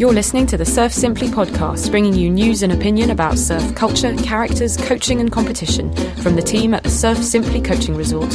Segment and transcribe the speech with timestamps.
[0.00, 4.16] You're listening to the Surf Simply podcast, bringing you news and opinion about surf culture,
[4.16, 8.32] characters, coaching, and competition from the team at the Surf Simply Coaching Resort.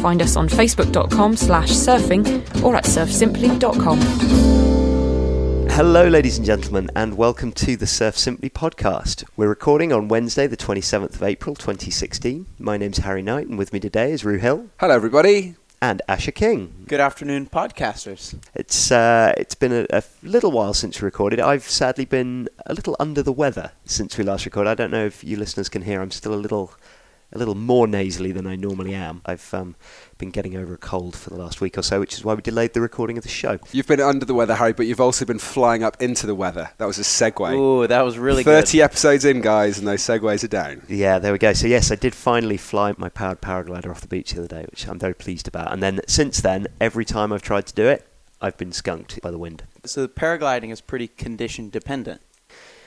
[0.00, 2.24] Find us on facebook.com slash surfing
[2.62, 4.00] or at surfsimply.com.
[5.68, 9.24] Hello, ladies and gentlemen, and welcome to the Surf Simply podcast.
[9.36, 12.46] We're recording on Wednesday, the 27th of April, 2016.
[12.58, 15.56] My name's Harry Knight, and with me today is Ru Hill Hello, everybody.
[15.84, 16.86] And Asher King.
[16.88, 18.34] Good afternoon, podcasters.
[18.54, 21.40] It's uh, it's been a, a little while since we recorded.
[21.40, 24.70] I've sadly been a little under the weather since we last recorded.
[24.70, 26.00] I don't know if you listeners can hear.
[26.00, 26.72] I'm still a little
[27.34, 29.20] a little more nasally than I normally am.
[29.26, 29.76] I've um,
[30.18, 32.42] been getting over a cold for the last week or so, which is why we
[32.42, 33.58] delayed the recording of the show.
[33.72, 36.70] You've been under the weather, Harry, but you've also been flying up into the weather.
[36.78, 37.54] That was a segue.
[37.54, 38.84] Ooh, that was really 30 good.
[38.84, 40.82] episodes in, guys, and those segues are down.
[40.88, 41.52] Yeah, there we go.
[41.52, 44.66] So yes, I did finally fly my powered paraglider off the beach the other day,
[44.70, 45.72] which I'm very pleased about.
[45.72, 48.06] And then since then, every time I've tried to do it,
[48.40, 49.64] I've been skunked by the wind.
[49.84, 52.20] So paragliding is pretty condition dependent.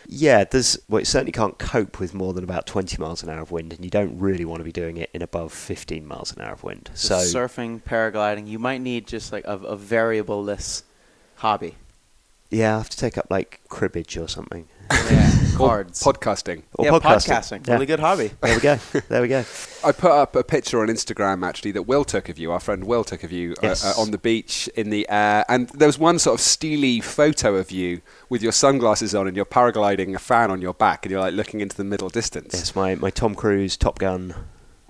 [0.09, 3.41] Yeah, there's well, it certainly can't cope with more than about 20 miles an hour
[3.41, 6.33] of wind, and you don't really want to be doing it in above 15 miles
[6.33, 6.89] an hour of wind.
[6.93, 10.83] So surfing, paragliding, you might need just like a, a variable-less
[11.35, 11.75] hobby.
[12.49, 14.69] yeah, I have to take up like cribbage or something.
[14.91, 16.01] Yeah, cards.
[16.03, 16.63] Podcasting.
[16.75, 17.01] Or yeah, podcasting.
[17.61, 17.67] podcasting.
[17.67, 17.73] Yeah.
[17.73, 18.31] Really good hobby.
[18.41, 18.75] There we go.
[19.09, 19.43] There we go.
[19.85, 22.83] I put up a picture on Instagram actually that Will took of you, our friend
[22.85, 23.85] Will took of you uh, Yes.
[23.85, 27.55] uh, on the beach in the air, and there was one sort of steely photo
[27.55, 31.11] of you with your sunglasses on and you're paragliding a fan on your back, and
[31.11, 32.53] you're like looking into the middle distance.
[32.53, 34.33] Yes, my, my Tom Cruise Top Gun.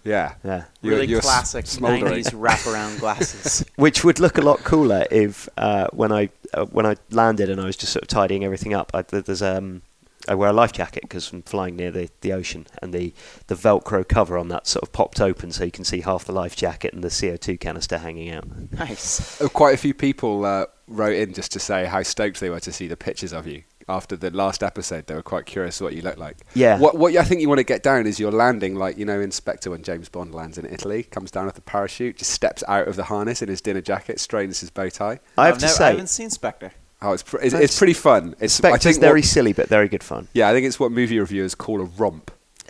[0.07, 0.35] Yeah.
[0.43, 0.63] Yeah.
[0.81, 2.23] You're- really you're classic smouldering.
[2.23, 3.65] 90s wraparound glasses.
[3.75, 7.59] which would look a lot cooler if uh, when I uh, when I landed and
[7.59, 8.91] I was just sort of tidying everything up.
[8.93, 9.81] I, there's um
[10.29, 13.13] I wear a life jacket because I'm flying near the, the ocean, and the,
[13.47, 16.33] the Velcro cover on that sort of popped open, so you can see half the
[16.33, 18.43] life jacket and the CO2 canister hanging out.
[18.73, 19.39] nice.
[19.39, 22.59] Uh, Quite a few people uh, wrote in just to say how stoked they were
[22.59, 25.07] to see the pictures of you after the last episode.
[25.07, 26.37] They were quite curious what you look like.
[26.53, 26.77] Yeah.
[26.79, 29.19] What what I think you want to get down is you're landing like you know
[29.19, 32.63] in Spectre when James Bond lands in Italy, comes down with a parachute, just steps
[32.67, 35.19] out of the harness in his dinner jacket, straightens his bow tie.
[35.37, 36.71] I have I've to never, I haven't seen Spectre.
[37.01, 38.35] Oh, it's pr- it's, it's pretty fun.
[38.39, 40.27] It's I Spectre's think very what- silly but very good fun.
[40.33, 42.31] yeah, I think it's what movie reviewers call a romp.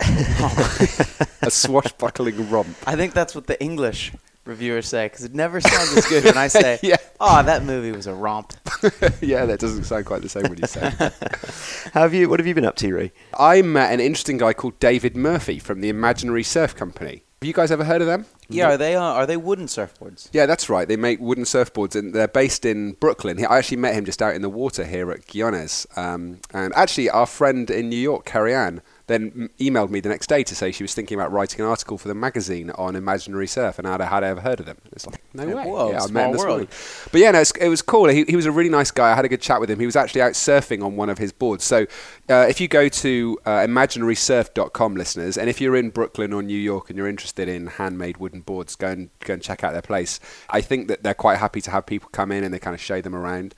[1.42, 2.68] a swashbuckling romp.
[2.86, 4.12] I think that's what the English
[4.48, 6.96] reviewers say because it never sounds as good when I say, Yeah.
[7.20, 8.52] "Oh, that movie was a romp."
[9.20, 10.90] yeah, that doesn't sound quite the same when you say.
[11.92, 12.28] How have you?
[12.28, 13.12] What have you been up to, Ree?
[13.38, 17.22] I met an interesting guy called David Murphy from the Imaginary Surf Company.
[17.40, 18.26] Have you guys ever heard of them?
[18.48, 20.28] Yeah, are they uh, are they wooden surfboards?
[20.32, 20.88] Yeah, that's right.
[20.88, 23.44] They make wooden surfboards, and they're based in Brooklyn.
[23.46, 25.86] I actually met him just out in the water here at Guiones.
[25.96, 30.28] Um, and actually, our friend in New York, Carrie Ann, then emailed me the next
[30.28, 33.46] day to say she was thinking about writing an article for the magazine on imaginary
[33.48, 34.76] surf and had I had I ever heard of them.
[34.92, 35.64] It's like, no Yeah, way.
[35.64, 36.48] whoa, yeah, I met him this world.
[36.50, 36.68] morning.
[37.10, 38.08] But yeah, no, it was cool.
[38.08, 39.10] He, he was a really nice guy.
[39.10, 39.80] I had a good chat with him.
[39.80, 41.64] He was actually out surfing on one of his boards.
[41.64, 41.86] So
[42.30, 46.56] uh, if you go to uh, imaginarysurf.com, listeners, and if you're in Brooklyn or New
[46.58, 49.82] York and you're interested in handmade wooden boards, go and go and check out their
[49.82, 50.20] place.
[50.50, 52.80] I think that they're quite happy to have people come in and they kind of
[52.80, 53.54] show them around.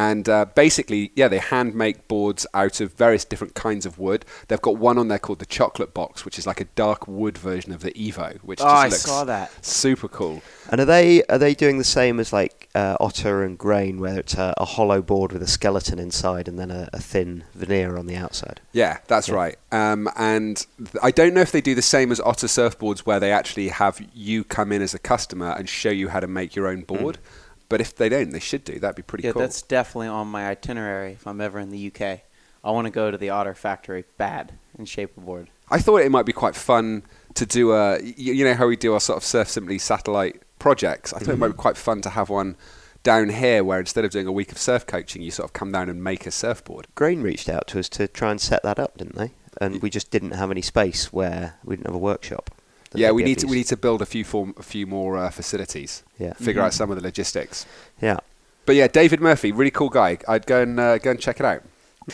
[0.00, 4.24] And uh, basically, yeah, they hand make boards out of various different kinds of wood.
[4.46, 7.36] They've got one on there called the Chocolate Box, which is like a dark wood
[7.36, 9.64] version of the Evo, which Oh, just I looks saw that.
[9.66, 10.40] super cool.
[10.70, 14.20] And are they are they doing the same as like uh, Otter and Grain, where
[14.20, 17.96] it's a, a hollow board with a skeleton inside and then a, a thin veneer
[17.96, 18.60] on the outside?
[18.72, 19.34] Yeah, that's Yeah.
[19.34, 19.56] right.
[19.72, 23.18] Um, and th- I don't know if they do the same as Otter surfboards, where
[23.18, 26.54] they actually have you come in as a customer and show you how to make
[26.54, 27.18] your own board.
[27.68, 28.78] But if they don't, they should do.
[28.78, 29.42] That'd be pretty Yeah, cool.
[29.42, 32.20] that's definitely on my itinerary if I'm ever in the UK.
[32.64, 35.48] I want to go to the Otter factory bad and shape a board.
[35.70, 37.02] I thought it might be quite fun
[37.34, 38.00] to do a.
[38.00, 41.12] You, you know how we do our sort of Surf Simply satellite projects.
[41.12, 41.56] I thought it might mm-hmm.
[41.56, 42.56] be quite fun to have one
[43.02, 45.72] down here, where instead of doing a week of surf coaching, you sort of come
[45.72, 46.86] down and make a surfboard.
[46.94, 49.32] Grain reached out to us to try and set that up, didn't they?
[49.60, 52.50] And we just didn't have any space where we didn't have a workshop.
[52.90, 55.16] That yeah, we need to we need to build a few form, a few more
[55.18, 56.02] uh, facilities.
[56.18, 56.32] Yeah.
[56.34, 56.66] Figure Mhm.
[56.66, 57.66] out some of the logistics.
[58.00, 58.18] Yeah.
[58.66, 60.18] But yeah, David Murphy, really cool guy.
[60.28, 61.62] I'd go and uh, go and check it out.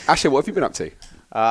[0.09, 0.87] Ashley, what have you been up to?
[0.87, 0.91] Uh,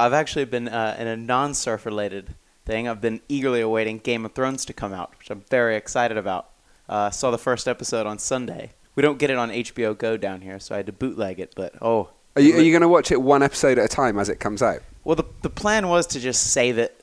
[0.05, 2.35] I've actually been uh, in a non-surf related
[2.65, 2.87] thing.
[2.87, 6.49] I've been eagerly awaiting Game of Thrones to come out, which I'm very excited about.
[6.87, 8.71] Uh, saw the first episode on Sunday.
[8.95, 11.53] We don't get it on HBO Go down here, so I had to bootleg it.
[11.55, 14.17] But oh, Are you, are you going to watch it one episode at a time
[14.19, 14.79] as it comes out?
[15.03, 17.02] well, the the plan was to just save it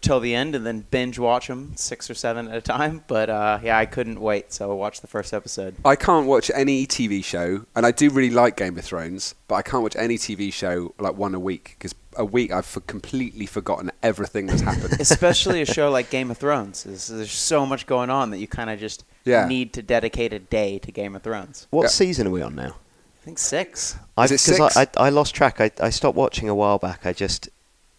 [0.00, 3.04] till the end and then binge watch them six or seven at a time.
[3.08, 5.76] But uh, yeah, I couldn't wait, so I watched the first episode.
[5.84, 9.54] I can't watch any TV show, and I do really like Game of Thrones, but
[9.56, 12.80] I can't watch any TV show like one a week because a week I've for
[12.80, 14.96] completely forgotten everything that's happened.
[15.00, 16.84] Especially a show like Game of Thrones.
[16.84, 19.46] There's, there's so much going on that you kind of just Yeah.
[19.46, 21.66] need to dedicate a day to Game of Thrones.
[21.70, 21.88] What Yeah.
[21.88, 22.74] season are we on now?
[23.22, 23.96] I think six.
[24.16, 24.76] I, Is it 'cause six?
[24.76, 25.60] I, I, I lost track.
[25.60, 27.04] I, I stopped watching a while back.
[27.04, 27.48] I just,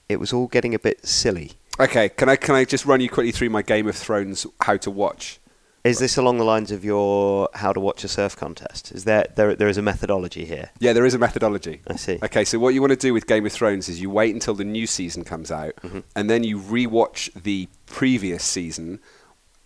[0.09, 1.51] it was all getting a bit silly.
[1.79, 4.77] Okay, can I can I just run you quickly through my Game of Thrones how
[4.77, 5.39] to watch?
[5.83, 8.91] Is this along the lines of your how to watch a surf contest?
[8.91, 10.71] Is there there there is a methodology here?
[10.79, 11.81] Yeah, there is a methodology.
[11.87, 12.19] I see.
[12.23, 14.55] Okay, so what you want to do with Game of Thrones is you wait until
[14.55, 15.99] the new season comes out, Mm-hmm.
[16.15, 18.99] and then you rewatch the previous season,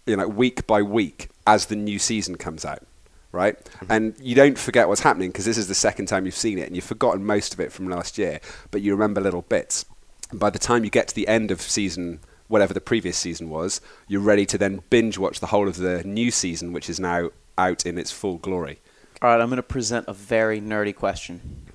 [0.06, 2.84] you know, week by week as the new season comes out,
[3.32, 3.58] right?
[3.64, 3.86] Mm-hmm.
[3.92, 6.68] And you don't forget what's happening because this is the second time you've seen it,
[6.68, 9.86] and you've forgotten most of it from last year, but you remember little bits.
[10.32, 13.50] And by the time you get to the end of season, whatever the previous season
[13.50, 17.00] was, you're ready to then binge watch the whole of the new season, which is
[17.00, 18.80] now out in its full glory.
[19.22, 21.68] All right, I'm going to present a very nerdy question.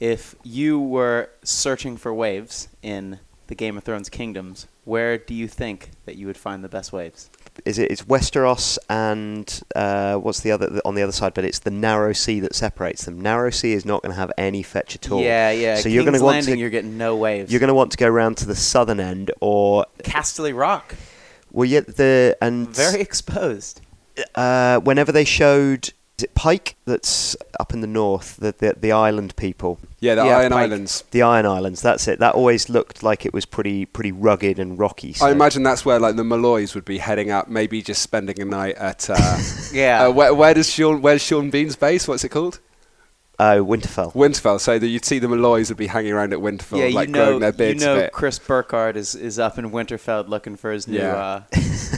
[0.00, 5.48] If you were searching for waves in the Game of Thrones kingdoms, where do you
[5.48, 7.30] think that you would find the best waves?
[7.64, 7.90] Is it?
[7.90, 11.34] It's Westeros and uh, what's the other on the other side?
[11.34, 13.20] But it's the narrow sea that separates them.
[13.20, 15.20] Narrow sea is not going to have any fetch at all.
[15.20, 15.76] Yeah, yeah.
[15.76, 17.50] So King's you're going to want to you're getting no waves.
[17.52, 20.94] you're going to want to go round to the southern end, or Casterly Rock,
[21.52, 23.80] well, yeah, the and very exposed.
[24.34, 28.92] uh, whenever they showed is it Pike that's up in the north, the the, the
[28.92, 30.62] island people, Yeah, the Yeah, Iron Pike.
[30.70, 31.04] Islands.
[31.10, 31.82] the Iron Islands.
[31.82, 32.18] That's it.
[32.20, 35.12] That always looked like it was pretty pretty rugged and rocky.
[35.14, 35.26] So.
[35.26, 38.44] I imagine that's where like the Malloys would be heading up, maybe just spending a
[38.44, 39.10] night at.
[39.10, 39.38] Uh,
[39.72, 40.06] Yeah.
[40.06, 41.02] uh, where, where does Sean?
[41.02, 42.06] Where's Sean Bean's base?
[42.06, 42.60] What's it called?
[43.38, 44.12] Oh, Winterfell.
[44.14, 44.60] Winterfell.
[44.60, 47.08] So that you'd see the Malloys would be hanging around at Winterfell, yeah, you like
[47.08, 48.12] know, growing their you beards a know, bit.
[48.12, 51.14] Chris Burkard is, is up in Winterfell looking for his new Yeah.
[51.16, 51.42] uh,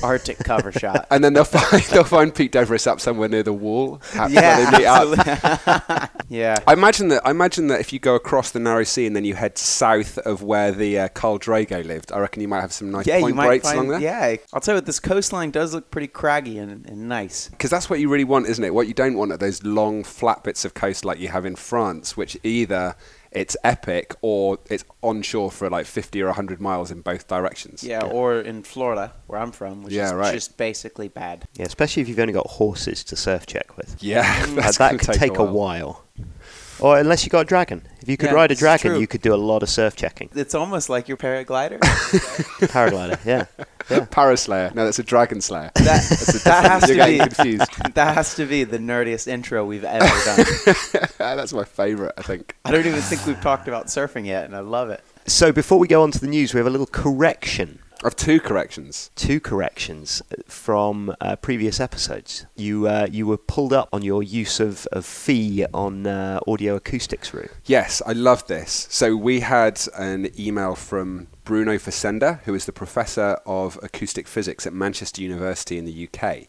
[0.02, 1.06] Arctic cover shot.
[1.10, 4.00] And then they'll find they'll find Pete Devries up somewhere near the wall.
[4.14, 5.18] yeah, they meet up.
[5.18, 6.08] absolutely.
[6.28, 6.56] yeah.
[6.66, 7.26] I imagine that.
[7.26, 10.18] I imagine that if you go across the narrow sea and then you head south
[10.18, 13.20] of where the uh, Khal Drogo lived, I reckon you might have some nice yeah,
[13.20, 14.00] point breaks find, along there.
[14.00, 17.48] Yeah, I'll tell you what, this coastline does look pretty craggy and, and nice.
[17.48, 18.72] Because that's what you really want, isn't it?
[18.72, 21.56] What you don't want are those long, flat bits of coast like you have in
[21.56, 22.94] France, which either
[23.36, 27.84] it's epic or it's onshore for like 50 or 100 miles in both directions.
[27.84, 30.32] Yeah, or in Florida, where I'm from, which Yeah, is right.
[30.32, 31.46] just basically bad.
[31.54, 33.96] Yeah, especially if you've only got horses to surf check with.
[34.00, 34.54] Yeah, mm.
[34.56, 36.02] that's that gonna could take, a, while.
[36.80, 37.82] Or unless you got a dragon.
[38.00, 39.00] If you could Yeah, ride a dragon, true.
[39.00, 40.28] you could do a lot of surf checking.
[40.34, 41.78] It's almost like your paraglider.
[42.68, 43.46] Paraglider, yeah.
[43.90, 44.00] yeah.
[44.06, 44.74] Paraslayer.
[44.74, 45.70] No, that's a dragon slayer.
[45.76, 47.70] that, That's a that has to You're be confused.
[47.94, 50.46] that has to be the nerdiest intro we've ever done.
[51.20, 52.54] Ah, that's my favourite, I think.
[52.64, 55.02] I don't even think we've talked about surfing yet, and I love it.
[55.26, 57.80] So before we go on to the news, we have a little correction.
[58.04, 59.10] Of two corrections.
[59.16, 62.46] Two corrections from uh, previous episodes.
[62.54, 66.76] You uh, you were pulled up on your use of, of phi on uh, audio
[66.76, 67.50] acoustics route.
[67.64, 68.86] Yes, I love this.
[68.90, 74.66] So we had an email from Bruno Fazenda, who is the professor of acoustic physics
[74.66, 76.48] at Manchester University in the UK.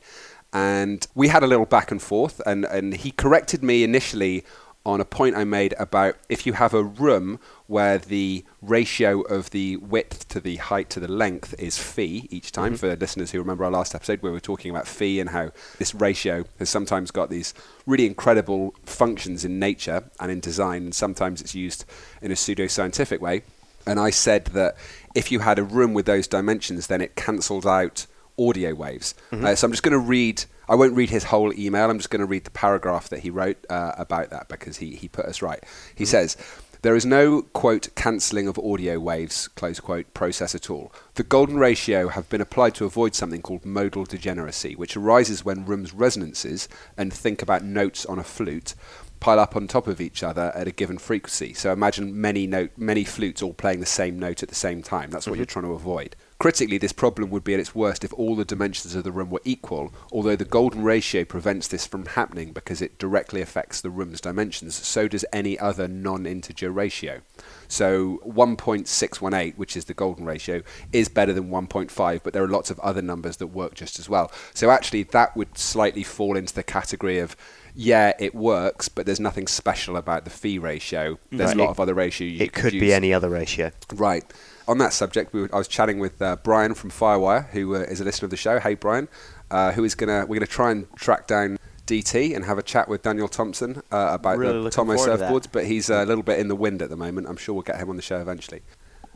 [0.52, 4.44] And we had a little back and forth, and, and he corrected me initially
[4.88, 9.50] on a point I made about if you have a room where the ratio of
[9.50, 12.78] the width to the height to the length is phi each time.
[12.78, 15.52] For listeners who remember our last episode, where we were talking about phi and how
[15.78, 17.54] this ratio has sometimes got these
[17.86, 21.84] really incredible functions in nature and in design, and sometimes it's used
[22.22, 23.44] in a pseudoscientific way.
[23.86, 24.78] And I said that
[25.14, 28.08] if you had a room with those dimensions, then it cancels out
[28.40, 29.16] audio waves.
[29.46, 30.46] Uh, so I'm just going to read.
[30.70, 31.90] I won't read his whole email.
[31.90, 34.96] I'm just going to read the paragraph that he wrote uh, about that because he,
[34.96, 35.64] he put us right.
[35.96, 36.38] He says.
[36.84, 40.94] There is no, quote, cancelling of audio waves, close quote, process at all.
[41.16, 45.66] The golden ratio have been applied to avoid something called modal degeneracy, which arises when
[45.66, 48.76] rooms' resonances, and think about notes on a flute,
[49.20, 51.54] pile up on top of each other at a given frequency.
[51.54, 55.10] So imagine many note, many flutes all playing the same note at the same time.
[55.10, 55.40] That's what mm-hmm.
[55.40, 56.16] you're trying to avoid.
[56.40, 59.32] Critically, this problem would be at its worst if all the dimensions of the room
[59.32, 63.90] were equal, although the golden ratio prevents this from happening because it directly affects the
[63.90, 64.76] room's dimensions.
[64.76, 67.22] So does any other non-integer ratio.
[67.68, 70.62] So 1.618, which is the golden ratio,
[70.94, 74.08] is better than 1.5, but there are lots of other numbers that work just as
[74.08, 74.32] well.
[74.54, 77.36] So actually, that would slightly fall into the category of
[77.80, 81.20] yeah, it works, but there's nothing special about the phi ratio.
[81.32, 81.58] There's Right.
[81.58, 83.72] a lot of other ratio you It could be any other ratio.
[83.94, 84.24] Right.
[84.68, 87.80] On that subject, we were, I was chatting with uh, Brian from Firewire, who uh,
[87.80, 88.60] is a listener of the show.
[88.60, 89.08] Hey, Brian,
[89.52, 92.90] uh, who is gonna we're gonna try and track down DT and have a chat
[92.90, 95.48] with Daniel Thomson uh, about Really the Tomo forward to surfboards.
[95.52, 97.28] But he's a little bit in the wind at the moment.
[97.30, 98.62] I'm sure we'll get him on the show eventually.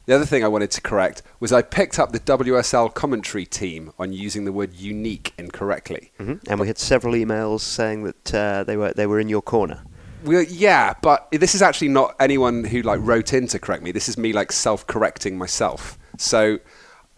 [0.05, 3.93] The other thing I wanted to correct was I picked up the WSL commentary team
[4.00, 6.12] on using the word unique incorrectly.
[6.17, 9.41] hmm And we had several emails saying that uh, they were they were in your
[9.41, 9.84] corner.
[10.24, 13.91] Well, yeah, but this is actually not anyone who like wrote in to correct me.
[13.91, 15.98] This is me like self-correcting myself.
[16.17, 16.60] So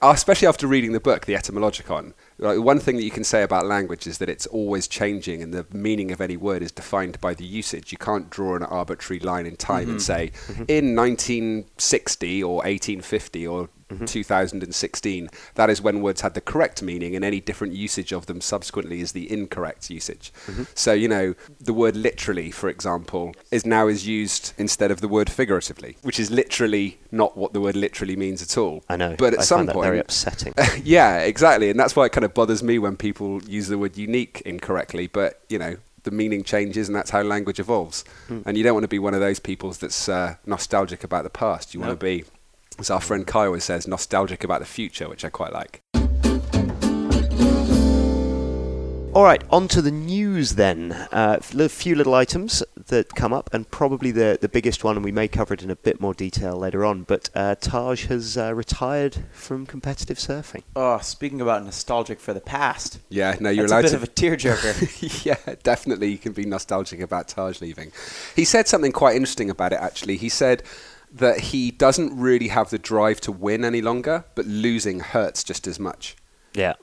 [0.01, 3.65] especially after reading the book, the Etymologicon, like, one thing that you can say about
[3.65, 7.33] language is that it's always changing, and the meaning of any word is defined by
[7.33, 7.91] the usage.
[7.91, 9.99] You can't draw an arbitrary line in time and mm-hmm.
[9.99, 10.63] say, mm-hmm.
[10.67, 14.05] in 1960 or 1850 or Mm-hmm.
[14.05, 18.41] 2016, that is when words had the correct meaning, and any different usage of them
[18.41, 20.31] subsequently is the incorrect usage.
[20.47, 20.63] Mm-hmm.
[20.75, 25.07] So, you know, the word literally, for example, is now is used instead of the
[25.07, 28.83] word figuratively, which is literally not what the word literally means at all.
[28.89, 29.15] I know.
[29.17, 30.53] But at I some point, very upsetting.
[30.83, 33.97] yeah, exactly, and that's why it kind of bothers me when people use the word
[33.97, 35.07] unique incorrectly.
[35.07, 38.03] But you know, the meaning changes, and that's how language evolves.
[38.27, 38.41] Hmm.
[38.45, 41.29] And you don't want to be one of those people that's uh, nostalgic about the
[41.29, 41.73] past.
[41.73, 42.25] You want to be,
[42.79, 45.81] as our friend Kai always says, nostalgic about the future, which I quite like.
[49.15, 50.91] All right, on to the news then.
[50.91, 55.05] Uh, a few little items that come up, and probably the, the biggest one, and
[55.05, 57.03] we may cover it in a bit more detail later on.
[57.03, 60.63] But uh, Taj has uh, retired from competitive surfing.
[60.75, 63.95] Oh, speaking about nostalgic for the past, Yeah, no, you're that's a allowed bit to.
[63.97, 65.25] of a tearjerker.
[65.25, 67.91] yeah, definitely you can be nostalgic about Taj leaving.
[68.35, 70.17] He said something quite interesting about it, actually.
[70.17, 70.63] He said
[71.13, 75.67] that he doesn't really have the drive to win any longer, but losing hurts just
[75.67, 76.15] as much.
[76.53, 76.73] Yeah,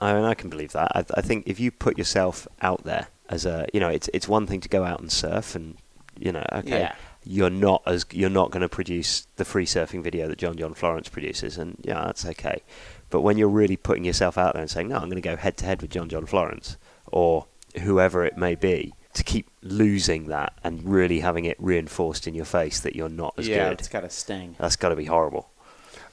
[0.00, 0.92] I mean, I can believe that.
[0.94, 4.28] I, I think if you put yourself out there as a, you know, it's it's
[4.28, 5.76] one thing to go out and surf, and
[6.18, 6.94] you know, okay, Yeah.
[7.24, 10.74] you're not as you're not going to produce the free surfing video that John John
[10.74, 12.62] Florence produces, and yeah, that's okay.
[13.10, 15.36] But when you're really putting yourself out there and saying, no, I'm going to go
[15.36, 17.46] head to head with John John Florence or
[17.80, 22.44] whoever it may be, to keep losing that and really having it reinforced in your
[22.46, 24.56] face that you're not as yeah, good, it's got a sting.
[24.58, 25.48] that's got to be horrible.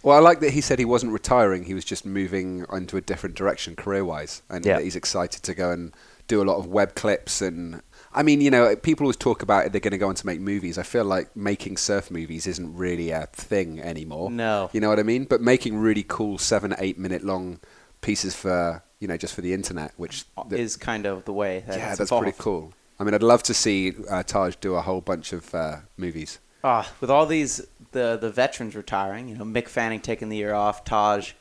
[0.03, 3.01] Well, I like that he said he wasn't retiring; he was just moving into a
[3.01, 4.75] different direction career-wise, and Yeah.
[4.77, 5.93] that he's excited to go and
[6.27, 7.41] do a lot of web clips.
[7.41, 7.81] And
[8.13, 10.25] I mean, you know, people always talk about it, they're going to go on to
[10.25, 10.77] make movies.
[10.77, 14.31] I feel like making surf movies isn't really a thing anymore.
[14.31, 14.69] No.
[14.71, 15.25] you know what I mean.
[15.25, 17.59] But making really cool seven, eight-minute long
[18.01, 21.33] pieces for you know just for the internet, which uh, the- is kind of the
[21.33, 22.23] way that yeah, it's that's evolved.
[22.23, 22.73] pretty cool.
[22.99, 26.39] I mean, I'd love to see uh, Taj do a whole bunch of uh, movies.
[26.63, 30.53] Ah, with all these the the veterans retiring, you know, Mick Fanning taking the year
[30.53, 31.31] off, Taj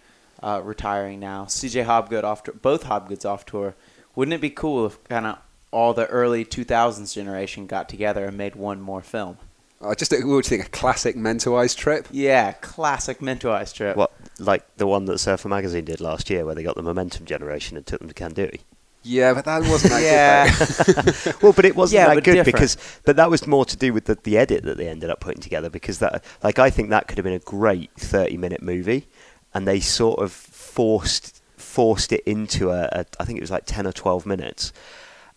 [0.42, 1.82] uh, retiring now, C.J.
[1.82, 3.74] Hobgood off tour, both Hobgoods off tour.
[4.14, 5.38] Wouldn't it be cool if kind of
[5.70, 9.38] all the early 2000s generation got together and made one more film?
[9.80, 10.66] Uh, just a, what would you think?
[10.66, 12.08] A classic Mentawais trip.
[12.10, 13.96] Yeah, classic Mentawais trip.
[13.96, 17.26] What, like the one that Surfer Magazine did last year, where they got the Momentum
[17.26, 18.60] generation and took them to Kandui.
[19.08, 21.24] Yeah, but that wasn't that Yeah.
[21.24, 21.34] good.
[21.42, 22.54] well, but it wasn't Yeah, that good different.
[22.56, 25.20] because, but that was more to do with the, the edit that they ended up
[25.20, 25.70] putting together.
[25.70, 29.06] Because that, like, I think that could have been a great thirty-minute movie,
[29.54, 33.64] and they sort of forced forced it into a, a, I think it was like
[33.66, 34.72] ten or twelve minutes,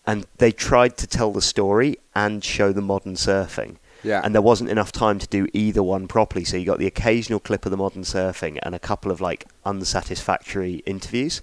[0.05, 3.77] and they tried to tell the story and show the modern surfing.
[4.03, 4.21] Yeah.
[4.23, 7.39] And there wasn't enough time to do either one properly, so you got the occasional
[7.39, 11.41] clip of the modern surfing and a couple of like unsatisfactory interviews.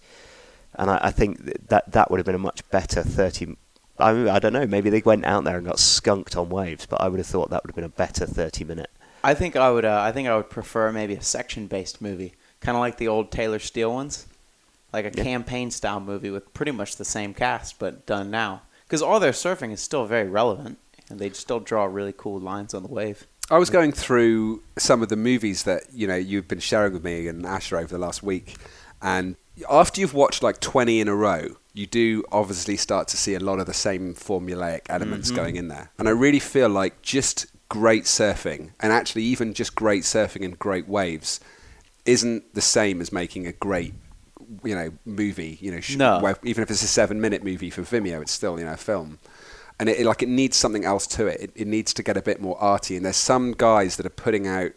[0.78, 3.56] And I, I think that that would have been a much better thirty.
[3.98, 4.66] I, I don't know.
[4.66, 7.50] Maybe they went out there and got skunked on waves, but I would have thought
[7.50, 8.90] that would have been a better thirty-minute.
[9.24, 9.84] I think I would.
[9.84, 13.32] Uh, I think I would prefer maybe a section-based movie, kind of like the old
[13.32, 14.26] Taylor Steele ones,
[14.92, 15.24] like a Yeah.
[15.24, 18.62] campaign-style movie with pretty much the same cast but done now.
[18.86, 20.78] Because all their surfing is still very relevant,
[21.10, 23.26] and they still draw really cool lines on the wave.
[23.50, 27.02] I was going through some of the movies that you know you've been sharing with
[27.02, 28.54] me and Asher over the last week,
[29.02, 29.34] and
[29.68, 33.40] after you've watched like twenty in a row, you do obviously start to see a
[33.40, 35.36] lot of the same formulaic elements mm-hmm.
[35.36, 35.90] going in there.
[35.98, 40.58] And I really feel like just great surfing, and actually even just great surfing and
[40.58, 41.40] great waves,
[42.04, 43.94] isn't the same as making a great
[44.64, 45.58] you know movie.
[45.60, 46.20] You know, sh- No.
[46.20, 49.18] where- even if it's a seven-minute movie for Vimeo, it's still you know a film
[49.80, 51.40] and it, it- like it needs something else to it.
[51.40, 51.50] it.
[51.54, 52.96] It needs to get a bit more arty.
[52.96, 54.72] And there's some guys that are putting out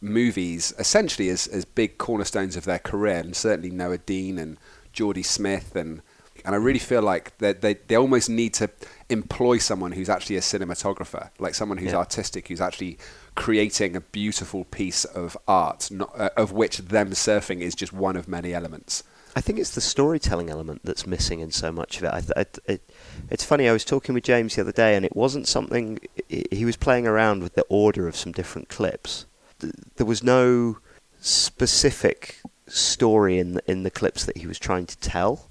[0.00, 4.58] movies essentially as, as big cornerstones of their career, and certainly Noa Deane and
[4.92, 6.02] Geordie Smith, and
[6.44, 8.70] and I really feel like that they, they almost need to
[9.10, 11.98] employ someone who's actually a cinematographer, like someone who's Yeah.
[11.98, 12.96] artistic, who's actually
[13.34, 18.14] creating a beautiful piece of art, not, uh, of which them surfing is just one
[18.16, 19.02] of many elements.
[19.34, 22.12] I think it's the storytelling element that's missing in so much of it.
[22.14, 22.90] I, th- I, it.
[23.30, 23.68] It's funny.
[23.68, 25.98] I was talking with James the other day, and it wasn't something.
[26.28, 29.26] He was playing around with the order of some different clips.
[29.60, 30.78] Th- There was no
[31.20, 35.48] specific story in the, in the clips that he was trying to tell,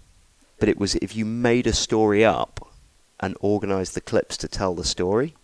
[0.59, 2.67] but it was if you made a story up
[3.19, 5.35] and organised the clips to tell the story,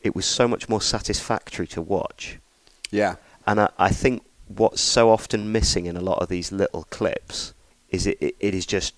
[0.00, 2.38] it was so much more satisfactory to watch.
[2.90, 3.16] Yeah.
[3.46, 7.54] And I, I think what's so often missing in a lot of these little clips
[7.90, 8.94] is it, it, it is just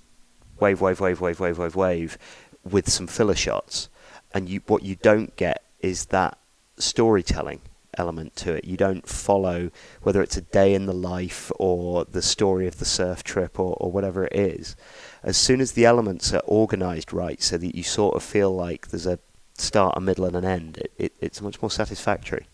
[0.58, 2.18] wave, wave, wave, wave, wave, wave, wave
[2.64, 3.88] with some filler shots.
[4.34, 6.38] And you, what you don't get is that
[6.78, 7.60] storytelling.
[7.98, 8.64] Element to it.
[8.64, 9.70] You don't follow
[10.02, 13.76] whether it's a day in the life or the story of the surf trip or,
[13.80, 14.76] or whatever it is.
[15.22, 18.88] As soon as the elements are organized right, so that you sort of feel like
[18.88, 19.18] there's a
[19.54, 22.46] start, a middle, and an end, it, it, it's much more satisfactory.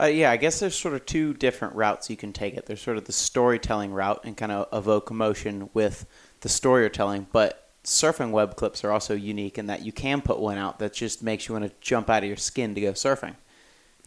[0.00, 2.66] Uh, yeah, I guess there's sort of two different routes you can take it.
[2.66, 6.06] There's sort of the storytelling route and kind of evoke emotion with
[6.40, 10.20] the story you're telling, but surfing web clips are also unique in that you can
[10.20, 12.80] put one out that just makes you want to jump out of your skin to
[12.80, 13.34] go surfing.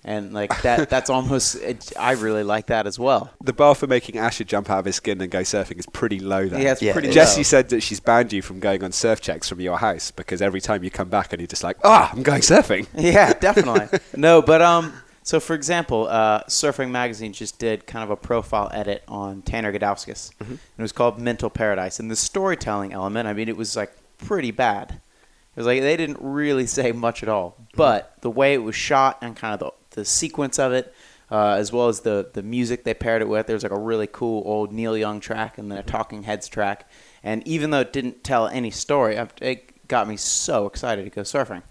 [0.04, 1.56] And like that, that's almost.
[1.56, 3.32] It, I really like that as well.
[3.44, 6.20] The bar for making Asher jump out of his skin and go surfing is pretty
[6.20, 6.60] low there.
[6.62, 7.10] Yeah, it's Yeah, pretty.
[7.10, 7.16] it is.
[7.16, 7.44] Jessie low.
[7.44, 10.60] said that she's banned you from going on surf checks from your house because every
[10.62, 12.88] time you come back and you're just like, ah, I'm going surfing.
[12.96, 14.00] yeah, definitely.
[14.18, 14.92] no, but um,
[15.22, 19.72] so for example, uh, Surfing Magazine just did kind of a profile edit on Tanner
[19.72, 20.34] Gudauskas.
[20.38, 20.52] Mm-hmm.
[20.54, 23.28] And it was called Mental Paradise, and the storytelling element.
[23.28, 24.94] I mean, it was like pretty bad.
[24.94, 27.78] It was like they didn't really say much at all, Mm-hmm.
[27.78, 30.94] but the way it was shot and kind of the the sequence of it.
[31.30, 33.48] Uh, as well as the, the music they paired it with.
[33.48, 36.50] There was like a really cool old Neil Young track and then a Talking Heads
[36.50, 36.90] track.
[37.24, 41.22] And even though it didn't tell any story, it got me so excited to go
[41.22, 41.64] surfing.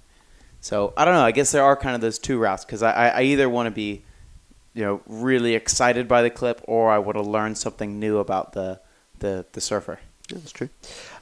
[0.60, 1.24] So I don't know.
[1.24, 3.66] I guess there are kind of those two routes because I, I, I either want
[3.66, 4.02] to be,
[4.72, 8.54] you know, really excited by the clip, or I want to learn something new about
[8.54, 8.80] the
[9.18, 10.00] the, the surfer.
[10.30, 10.70] Yeah, that's true.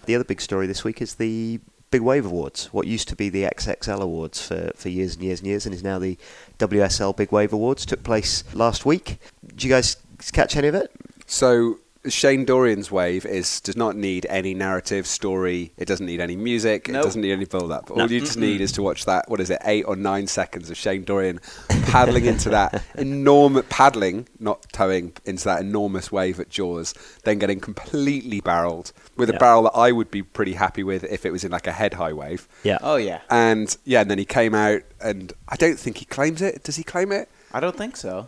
[0.06, 1.58] The other big story this week is the
[1.90, 2.66] Big Wave Awards.
[2.72, 5.74] What used to be the XXL Awards for, for years and years and years, and
[5.74, 6.18] is now the
[6.58, 7.86] WSL Big Wave Awards.
[7.86, 9.18] Took place last week.
[9.46, 9.96] Did you guys
[10.32, 10.90] catch any of it?
[11.26, 11.78] So
[12.10, 15.72] Shane Dorian's wave is does not need any narrative story.
[15.76, 16.88] It doesn't need any music.
[16.88, 17.00] Nope.
[17.00, 17.90] It doesn't need any build up.
[17.90, 18.06] All No.
[18.06, 19.28] you just need is to watch that.
[19.28, 19.58] What is it?
[19.64, 21.40] Eight or nine seconds of Shane Dorian
[21.86, 27.60] paddling into that enormous paddling, not towing into that enormous wave at Jaws, then getting
[27.60, 31.44] completely barreled with a barrel that I would be pretty happy with if it was
[31.44, 32.48] in like a head high wave.
[32.62, 32.78] Yeah.
[32.82, 36.42] Oh yeah, And yeah, and then he came out, and I don't think he claims
[36.42, 36.62] it.
[36.64, 37.28] Does he claim it?
[37.52, 38.26] I don't think so.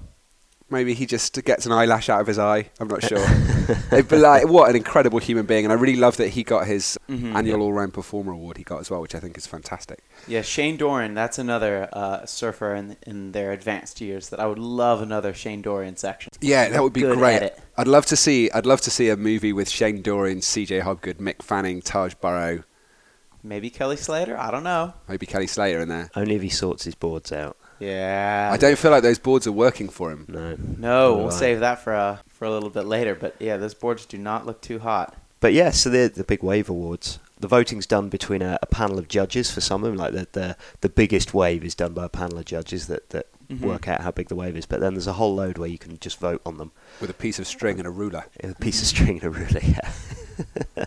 [0.70, 2.70] Maybe he just gets an eyelash out of his eye.
[2.78, 3.26] I'm not sure.
[3.90, 6.98] But like, what an incredible human being, and I really love that he got his
[7.08, 7.34] Mhm.
[7.36, 8.56] annual all-round performer award.
[8.56, 10.00] He got as well, which I think is fantastic.
[10.26, 11.14] Yeah, Shane Dorian.
[11.14, 15.62] That's another uh, surfer in in their advanced years that I would love another Shane
[15.62, 16.32] Dorian section.
[16.40, 17.36] Yeah, that would be Good great.
[17.36, 17.60] edit.
[17.76, 18.50] I'd love to see.
[18.50, 20.80] I'd love to see a movie with Shane Dorian, C.J.
[20.80, 22.64] Hobgood, Mick Fanning, Taj Burrow,
[23.42, 24.36] Maybe Kelly Slater.
[24.36, 24.92] I don't know.
[25.08, 26.10] maybe Kelly Slater in there.
[26.16, 27.56] Only if he sorts his boards out.
[27.80, 28.50] Yeah.
[28.52, 30.26] I don't feel like those boards are working for him.
[30.28, 30.56] No.
[30.78, 31.38] No, we'll do I.
[31.38, 33.14] save that for uh, for a little bit later.
[33.14, 35.16] But yeah, those boards do not look too hot.
[35.40, 37.18] But yeah, so the the Big Wave Awards.
[37.38, 39.96] The voting's done between a, a panel of judges for some of them.
[39.96, 43.26] Like the, the the biggest wave is done by a panel of judges that that
[43.50, 43.62] Mhm.
[43.62, 44.64] work out how big the wave is.
[44.64, 46.70] But then there's a whole load where you can just vote on them.
[47.00, 48.26] With a piece of string and a ruler.
[48.44, 50.84] A piece of string and a ruler, yeah.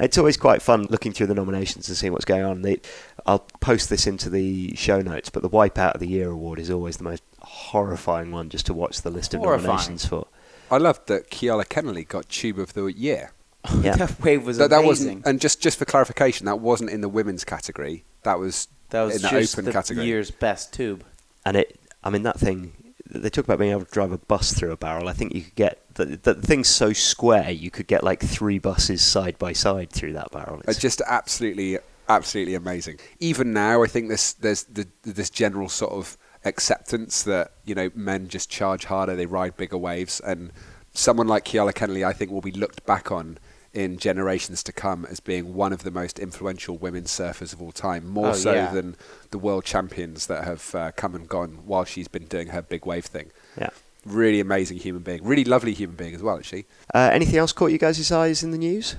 [0.00, 2.62] it's always quite fun looking through the nominations and seeing what's going on.
[2.62, 2.80] They,
[3.26, 6.70] I'll post this into the show notes, but the Wipeout of the Year award is
[6.70, 9.66] always the most horrifying one just to watch the list of Horrifying.
[9.68, 10.26] nominations for.
[10.70, 13.32] I loved that Keala Kennelly got Tube of the Year.
[13.80, 13.94] Yeah.
[13.96, 15.06] that wave was That, that amazing.
[15.18, 18.04] wasn't, and just just for clarification, that wasn't in the women's category.
[18.22, 20.06] That was that was in the open the category.
[20.06, 21.04] year's best tube.
[21.44, 22.72] And it, I mean, that thing,
[23.08, 25.08] they talk about being able to drive a bus through a barrel.
[25.08, 28.58] I think you could get, the, the thing's so square, you could get like three
[28.58, 30.58] buses side by side through that barrel.
[30.58, 31.78] Uh, it's just absolutely,
[32.16, 32.98] absolutely amazing.
[33.20, 37.90] Even now, I think this there's the, this general sort of acceptance that you know
[37.94, 40.52] men just charge harder, they ride bigger waves, and
[40.94, 43.38] someone like Keala Kennelly, I think, will be looked back on
[43.72, 47.72] in generations to come as being one of the most influential women surfers of all
[47.72, 48.70] time, more Oh, so yeah.
[48.70, 48.96] than
[49.30, 52.84] the world champions that have uh, come and gone while she's been doing her big
[52.84, 53.30] wave thing.
[53.58, 53.70] yeah.
[54.04, 56.66] Really amazing human being, really lovely human being as well, actually.
[56.92, 58.96] Uh, anything else caught you guys' eyes in the news?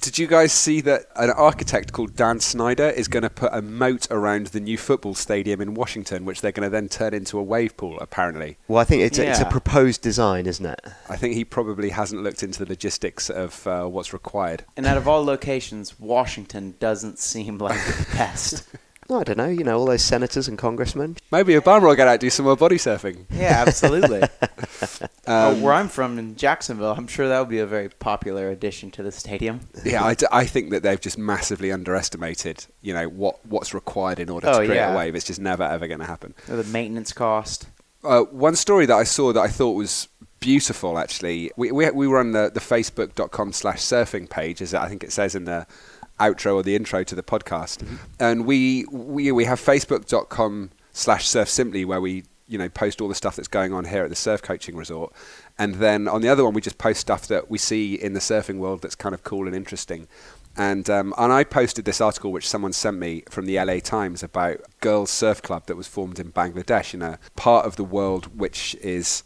[0.00, 3.62] Did you guys see that an architect called Dan Snyder is going to put a
[3.62, 7.38] moat around the new football stadium in Washington, which they're going to then turn into
[7.38, 8.58] a wave pool, apparently?
[8.68, 10.80] Well, I think it's, a, it's a proposed design, isn't it?
[11.08, 14.64] I think he probably hasn't looked into the logistics of uh, what's required.
[14.76, 18.64] And out of all locations, Washington doesn't seem like the best.
[19.08, 19.46] No, I don't know.
[19.48, 21.16] You know, all those senators and congressmen.
[21.30, 23.24] Maybe Obama will get out and do some more body surfing.
[23.30, 24.22] yeah, absolutely.
[25.26, 28.48] oh, Um, where I'm from in Jacksonville, I'm sure that would be a very popular
[28.50, 29.60] addition to the stadium.
[29.84, 34.18] yeah, I, d- I think that they've just massively underestimated, you know, what, what's required
[34.20, 34.92] in order Oh, to create yeah.
[34.92, 35.14] a wave.
[35.14, 36.34] It's just never ever going to happen.
[36.46, 37.66] The maintenance cost.
[38.04, 41.50] Uh, one story that I saw that I thought was beautiful, actually.
[41.56, 45.12] We, we, we were on the, the facebook.com slash surfing page, as I think it
[45.12, 45.66] says in the
[46.18, 47.86] outro or the intro to the podcast.
[48.18, 53.08] And we, we, we have facebook.com slash surf simply where we you know post all
[53.08, 55.12] the stuff that's going on here at the surf coaching resort
[55.58, 58.20] and then on the other one we just post stuff that we see in the
[58.20, 60.06] surfing world that's kind of cool and interesting
[60.56, 64.22] And um, and I posted this article which someone sent me from the LA Times
[64.22, 68.38] about girls surf club that was formed in Bangladesh in a part of the world
[68.38, 69.22] which is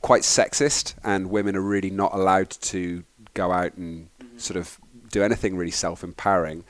[0.00, 4.78] quite sexist and women are really not allowed to go out and sort of
[5.12, 6.64] do anything really self-empowering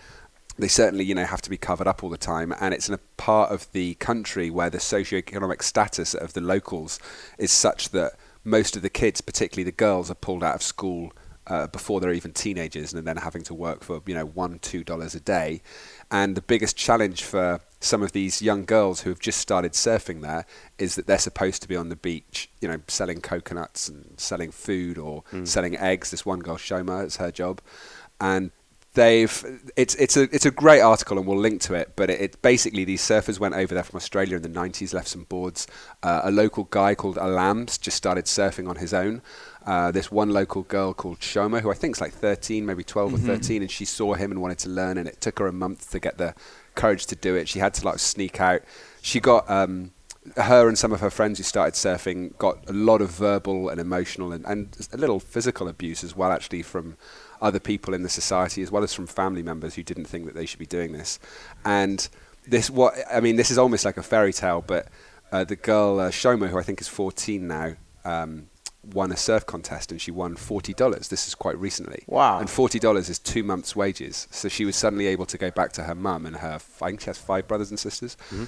[0.59, 2.55] they certainly you know have to be covered up all the time.
[2.61, 6.99] And it's in a part of the country where the socio-economic status of the locals
[7.39, 8.13] is such that
[8.45, 11.13] most of the kids particularly the girls are pulled out of school
[11.47, 14.85] uh, before they're even teenagers and then having to work for you know one two
[14.85, 15.63] dollars a day.
[16.11, 20.21] And the biggest challenge for some of these young girls who have just started surfing
[20.21, 20.47] there
[20.79, 24.53] is that they're supposed to be on the beach you know selling coconuts and selling
[24.53, 25.49] food or mm.
[25.49, 26.11] selling eggs.
[26.11, 27.61] This one girl Shoma it's her job
[28.23, 28.53] and
[28.95, 32.21] they've it's it's a it's a great article and we'll link to it but it,
[32.21, 35.67] it, basically these surfers went over there from Australia in the 90s left some boards.
[36.03, 39.23] Uh, a local guy called Alams just started surfing on his own.
[39.65, 43.13] Uh, this one local girl called Shoma who I think is like 13 maybe 12
[43.13, 43.31] mm-hmm.
[43.31, 45.53] or 13 and she saw him and wanted to learn and it took her a
[45.53, 46.35] month to get the
[46.75, 47.49] courage to do it.
[47.49, 48.63] She had to like sneak out.
[49.01, 49.93] She got um,
[50.37, 53.81] her and some of her friends who started surfing got a lot of verbal and
[53.81, 56.97] emotional and, and a little physical abuse as well actually from
[57.43, 60.35] other people in the society as well as from family members who didn't think that
[60.35, 61.19] they should be doing this.
[61.65, 62.09] And
[62.47, 64.89] this, what I mean, this is almost like a fairy tale, but
[65.33, 67.75] uh, the girl uh, Shoma, who I think is 14 now,
[68.05, 68.49] um,
[68.85, 71.07] won a surf contest and she won forty dollars.
[71.07, 72.03] This is quite recently.
[72.09, 72.41] Wow!
[72.41, 74.27] And forty dollars is two months' wages.
[74.33, 76.59] So she was suddenly able to go back to her mum and her.
[76.81, 78.17] I think she has five brothers and sisters.
[78.31, 78.45] Mm-hmm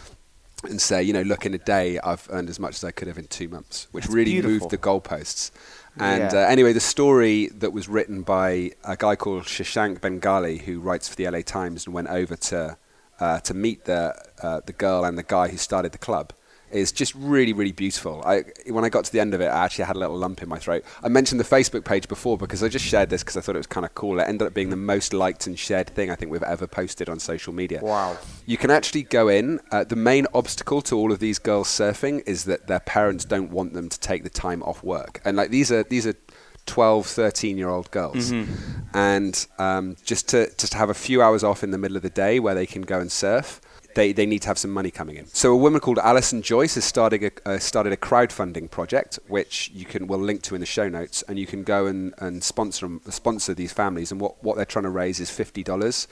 [0.71, 3.09] and say, you know, look, in a day I've earned as much as I could
[3.09, 4.59] have in two months, which That's really beautiful.
[4.59, 5.51] moved the goalposts.
[5.97, 6.41] And yeah.
[6.41, 11.09] uh, anyway, the story that was written by a guy called Shashank Bengali, who writes
[11.09, 12.77] for the LA Times and went over to
[13.21, 16.33] uh, to meet the uh, the girl and the guy who started the club
[16.71, 18.23] is just really, really beautiful.
[18.25, 20.43] I, when I got to the end of it, I actually had a little lump
[20.43, 20.85] in my throat.
[21.03, 23.59] I mentioned the Facebook page before because I just shared this because I thought it
[23.59, 24.19] was kind of cool.
[24.19, 27.09] It ended up being the most liked and shared thing I think we've ever posted
[27.09, 27.81] on social media.
[27.83, 28.19] Wow.
[28.47, 29.61] You can actually go in.
[29.71, 33.51] Uh, the main obstacle to all of these girls surfing is that their parents don't
[33.51, 35.21] want them to take the time off work.
[35.25, 36.15] And like these are these are
[36.67, 38.33] 12, 13 year old girls.
[38.33, 38.97] Mm-hmm.
[38.97, 42.03] And um, just to just to have a few hours off in the middle of
[42.03, 43.61] the day where they can go and surf
[43.95, 45.27] they, they need to have some money coming in.
[45.27, 49.71] So a woman called Alison Joyce has started a, uh, started a crowdfunding project, which
[49.75, 52.43] you can we'll link to in the show notes, and you can go and, and
[52.43, 54.13] sponsor sponsor these families.
[54.13, 56.09] And what, what they're trying to raise is fifty dollars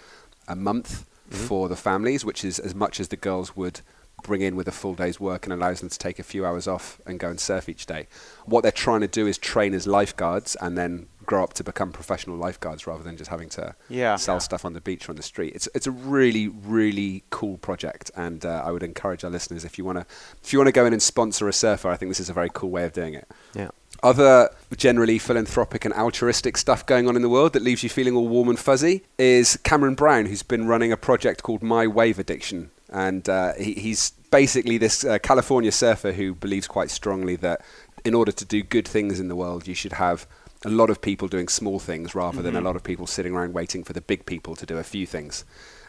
[0.49, 1.47] a month mm-hmm.
[1.47, 3.81] for the families, which is as much as the girls would
[4.23, 6.69] bring in with a full day's work and allows them to take a few hours
[6.69, 8.07] off and go and surf each day.
[8.45, 11.93] What they're trying to do is train as lifeguards and then grow up to become
[11.93, 14.17] professional lifeguards rather than just having to yeah.
[14.17, 14.41] sell yeah.
[14.41, 15.55] stuff on the beach or on the street.
[15.55, 19.79] It's it's a really really cool project, and uh, I would encourage our listeners if
[19.79, 20.07] you want to
[20.43, 22.35] if you want to go in and sponsor a surfer, I think this is a
[22.35, 23.29] very cool way of doing it.
[23.55, 23.71] Yeah.
[24.03, 28.17] Other generally philanthropic and altruistic stuff going on in the world that leaves you feeling
[28.17, 32.19] all warm and fuzzy is Cameron Brown, who's been running a project called My Wave
[32.19, 37.61] Addiction, and uh, he, he's basically this uh, California surfer who believes quite strongly that
[38.05, 40.27] in order to do good things in the world, you should have
[40.65, 42.45] a lot of people doing small things rather mm-hmm.
[42.45, 42.67] than a mm-hmm.
[42.67, 45.45] lot of people sitting around waiting for the big people to do a few things.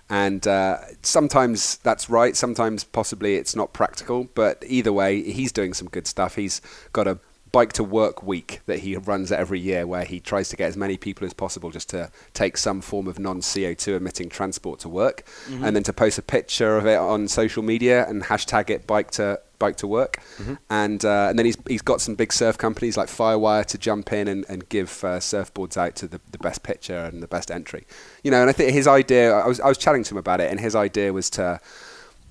[0.09, 5.73] And uh, sometimes that's right, sometimes possibly it's not practical, but either way, he's doing
[5.73, 6.35] some good stuff.
[6.35, 7.19] He's got a
[7.53, 10.75] bike to work week that he runs every year where he tries to get as
[10.75, 14.89] many people as possible just to take some form of non CO2 emitting transport to
[14.89, 15.63] work mm-hmm.
[15.63, 19.11] and then to post a picture of it on social media and hashtag it bike
[19.11, 20.55] to bike to work mm-hmm.
[20.71, 24.11] and uh, and then he's he's got some big surf companies like Firewire to jump
[24.11, 27.51] in and, and give uh, surfboards out to the, the best picture and the best
[27.51, 27.85] entry
[28.23, 30.41] you know and I think his idea I was I was chatting to him about
[30.41, 31.61] it and his idea was to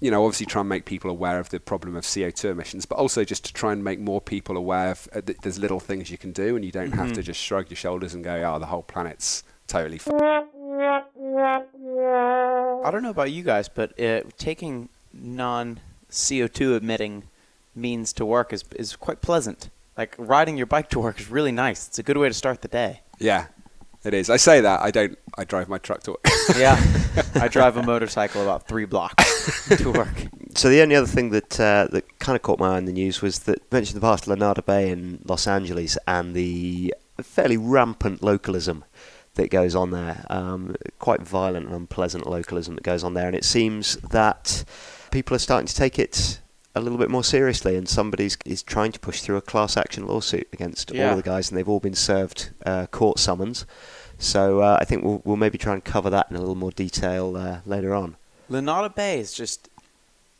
[0.02, 2.98] you know, obviously try and make people aware of the problem of CO2 emissions, but
[2.98, 6.10] also just to try and make more people aware of uh, th- there's little things
[6.10, 6.98] you can do and you don't mm-hmm.
[6.98, 10.20] have to just shrug your shoulders and go, oh, the whole planet's totally fine.
[12.84, 15.78] I don't know about you guys, but uh, taking non
[16.10, 17.22] CO2 emitting
[17.76, 19.70] means to work is, is quite pleasant.
[19.96, 21.86] Like riding your bike to work is really nice.
[21.86, 23.02] It's a good way to start the day.
[23.20, 23.46] Yeah,
[24.04, 24.30] it is.
[24.30, 24.80] I say that.
[24.82, 25.18] I don't.
[25.38, 26.26] I drive my truck to work.
[26.56, 26.80] yeah.
[27.34, 30.26] I drive a motorcycle about three blocks to work.
[30.54, 32.92] So the only other thing that uh, that kind of caught my eye in the
[32.92, 38.22] news was that mentioned the past Lunada Bay in Los Angeles and the fairly rampant
[38.22, 38.84] localism
[39.34, 40.26] that goes on there.
[40.28, 44.64] Um, quite violent and unpleasant localism that goes on there, and it seems that
[45.10, 46.40] people are starting to take it
[46.74, 50.06] a little bit more seriously, and somebody is trying to push through a class action
[50.06, 51.10] lawsuit against yeah.
[51.10, 53.66] all the guys, and they've all been served uh, court summons.
[54.18, 56.70] So uh, I think we'll, we'll maybe try and cover that in a little more
[56.70, 58.16] detail uh, later on.
[58.50, 59.68] Lunada Bay is just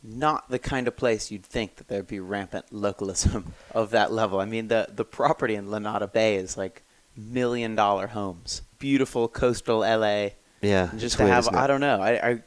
[0.03, 4.39] not the kind of place you'd think that there'd be rampant localism of that level.
[4.39, 6.83] I mean, the the property in Lunada Bay is like
[7.15, 10.29] million dollar homes, beautiful coastal LA.
[10.61, 11.47] Yeah, just to weird, have?
[11.49, 12.01] I don't know.
[12.01, 12.43] I, I,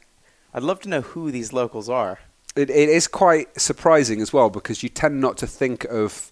[0.53, 2.19] I'd love to know who these locals are.
[2.57, 6.31] It, it is quite surprising as well because you tend not to think of,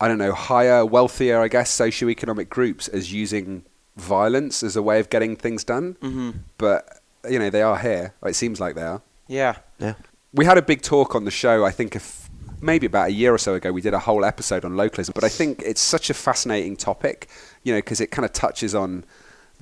[0.00, 3.64] I don't know, higher, wealthier, I guess, socioeconomic groups as using
[3.96, 5.94] violence as a way of getting things done.
[6.00, 6.30] Mm-hmm.
[6.58, 8.14] But, you know, they are here.
[8.22, 9.02] Or it seems like they are.
[9.26, 9.56] Yeah.
[9.78, 9.94] Yeah.
[10.32, 12.28] We had a big talk on the show, I think, if
[12.60, 13.72] maybe about a year or so ago.
[13.72, 15.12] We did a whole episode on localism.
[15.14, 17.28] But I think it's such a fascinating topic,
[17.62, 19.04] you know, because it kind of touches on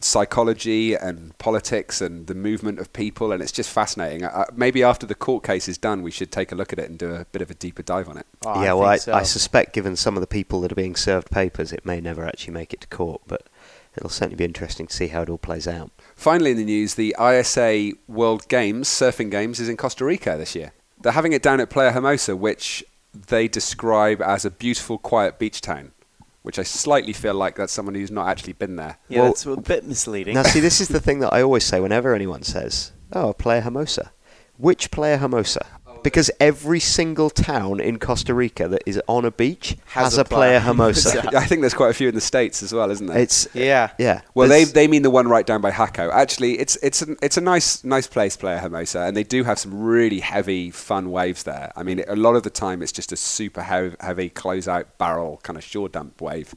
[0.05, 4.25] psychology and politics and the movement of people, and it's just fascinating.
[4.25, 6.89] Uh, maybe after the court case is done, we should take a look at it
[6.89, 8.27] and do a bit of a deeper dive on it.
[8.45, 9.13] Oh, I yeah, well, I, so.
[9.13, 12.25] I suspect given some of the people that are being served papers, it may never
[12.25, 13.49] actually make it to court, but
[13.97, 15.91] it'll certainly be interesting to see how it all plays out.
[16.15, 20.55] Finally, in the news, the ISA World Games, Surfing Games, is in Costa Rica this
[20.55, 20.73] year.
[21.01, 25.61] They're having it down at Playa Hermosa, which they describe as a beautiful, quiet beach
[25.61, 25.93] town,
[26.43, 28.99] which I slightly feel like that's someone who's not actually been there.
[29.09, 30.35] yeah, well- that's a bit misleading.
[30.35, 33.61] Now, see, this is the thing that I always say whenever anyone says, "Oh, Playa
[33.63, 34.13] Hermosa,"
[34.57, 35.67] which Playa Hermosa?
[36.03, 40.21] Because every single town in Costa Rica that is on a beach has, Has a,
[40.23, 41.11] a Playa Playa Hermosa.
[41.23, 41.39] Hermosa.
[41.39, 43.19] I think there's quite a few in the States as well, isn't there?
[43.19, 43.91] it's yeah.
[43.99, 44.23] yeah.
[44.35, 46.11] Well, they, they mean the one right down by Jaco.
[46.13, 49.59] Actually, it's it's a, it's a nice nice place, Playa Hermosa, and they do have
[49.59, 51.73] some really heavy, fun waves there.
[51.77, 55.41] I mean, a lot of the time it's just a super heavy, heavy closeout barrel
[55.43, 56.55] kind of shore dump wave.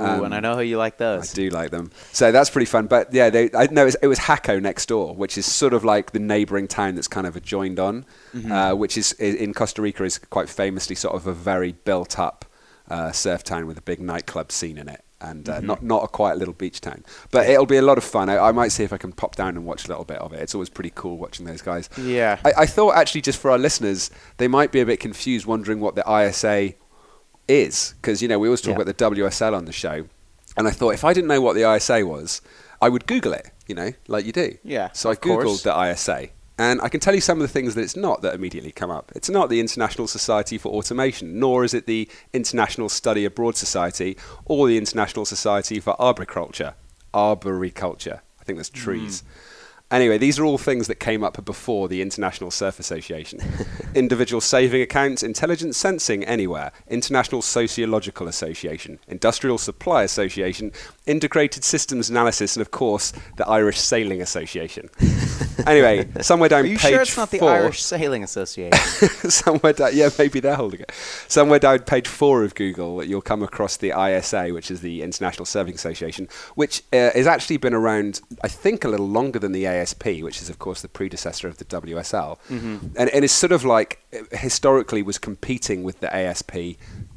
[0.00, 1.32] Ooh, Um, and I know how you like those.
[1.32, 1.90] I do like them.
[2.12, 2.86] So that's pretty fun.
[2.86, 5.74] But yeah, they, I know it was, it was Jaco next door, which is sort
[5.74, 8.06] of like the neighbouring town that's kind of adjoined on,
[8.50, 12.44] uh, which is in Costa Rica is quite famously sort of a very built up
[12.88, 15.04] uh, surf town with a big nightclub scene in it.
[15.22, 18.04] And uh, not not a quiet little beach town, but it'll be a lot of
[18.04, 18.30] fun.
[18.30, 20.32] I, I might see if I can pop down and watch a little bit of
[20.32, 20.40] it.
[20.40, 21.90] It's always pretty cool watching those guys.
[21.98, 22.38] Yeah.
[22.42, 25.78] I, I thought actually just for our listeners, they might be a bit confused, wondering
[25.78, 26.72] what the ISA
[27.48, 28.82] is, because you know we always talk Yeah.
[28.82, 30.06] about the WSL on the show,
[30.56, 32.40] and I thought if I didn't know what the ISA was,
[32.82, 34.56] I would Google it, you know, like you do.
[34.64, 35.62] Yeah, So I googled course.
[35.62, 38.34] the ISA, and I can tell you some of the things that it's not that
[38.34, 39.12] immediately come up.
[39.14, 44.16] It's not the International Society for Automation, nor is it the International Study Abroad Society
[44.44, 46.74] or the International Society for Arboriculture.
[47.14, 48.22] Arboriculture.
[48.40, 49.20] I think that's trees.
[49.20, 49.26] Hmm.
[49.90, 53.40] Anyway, these are all things that came up before the International Surf Association.
[53.94, 60.70] Individual Saving Accounts, Intelligent Sensing Anywhere, International Sociological Association, Industrial Supply Association,
[61.06, 64.90] Integrated Systems Analysis, and of course, the Irish Sailing Association.
[65.66, 66.70] anyway, somewhere down page.
[66.70, 69.08] Are you page sure it's not the four, Irish Sailing Association?
[69.30, 70.92] somewhere down, yeah, maybe they're holding it.
[71.26, 75.44] Somewhere down page four of Google, you'll come across the ISA, which is the International
[75.44, 79.64] Surfing Association, which uh, has actually been around, I think, a little longer than the
[79.80, 82.38] ASP, which is, of course, the predecessor of the WSL,
[82.96, 86.52] and, and it's sort of like uh, historically was competing with the ASP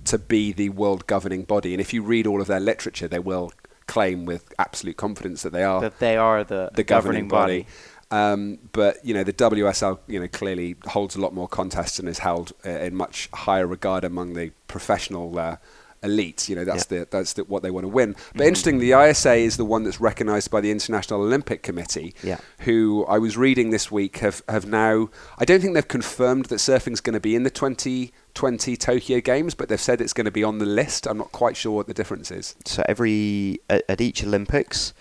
[0.05, 1.73] to be the world governing body.
[1.73, 3.51] And if you read all of their literature, they will
[3.87, 7.67] claim with absolute confidence that they are that they are the, the governing body.
[8.11, 12.07] Um, but you know the WSL, you know, clearly holds a lot more contests and
[12.07, 15.57] is held uh, in much higher regard among the professional uh,
[16.03, 16.49] elite.
[16.49, 18.15] You know, that's the that's the, what they want to win.
[18.35, 22.37] But interesting, the ISA is the one that's recognised by the International Olympic Committee, Yeah.
[22.59, 25.09] who I was reading this week have have now.
[25.37, 29.53] I don't think they've confirmed that surfing's going to be in the 2020 Tokyo Games,
[29.55, 31.07] but they've said it's going to be on the list.
[31.07, 32.55] I'm not quite sure what the difference is.
[32.65, 34.93] so every at, at each Olympics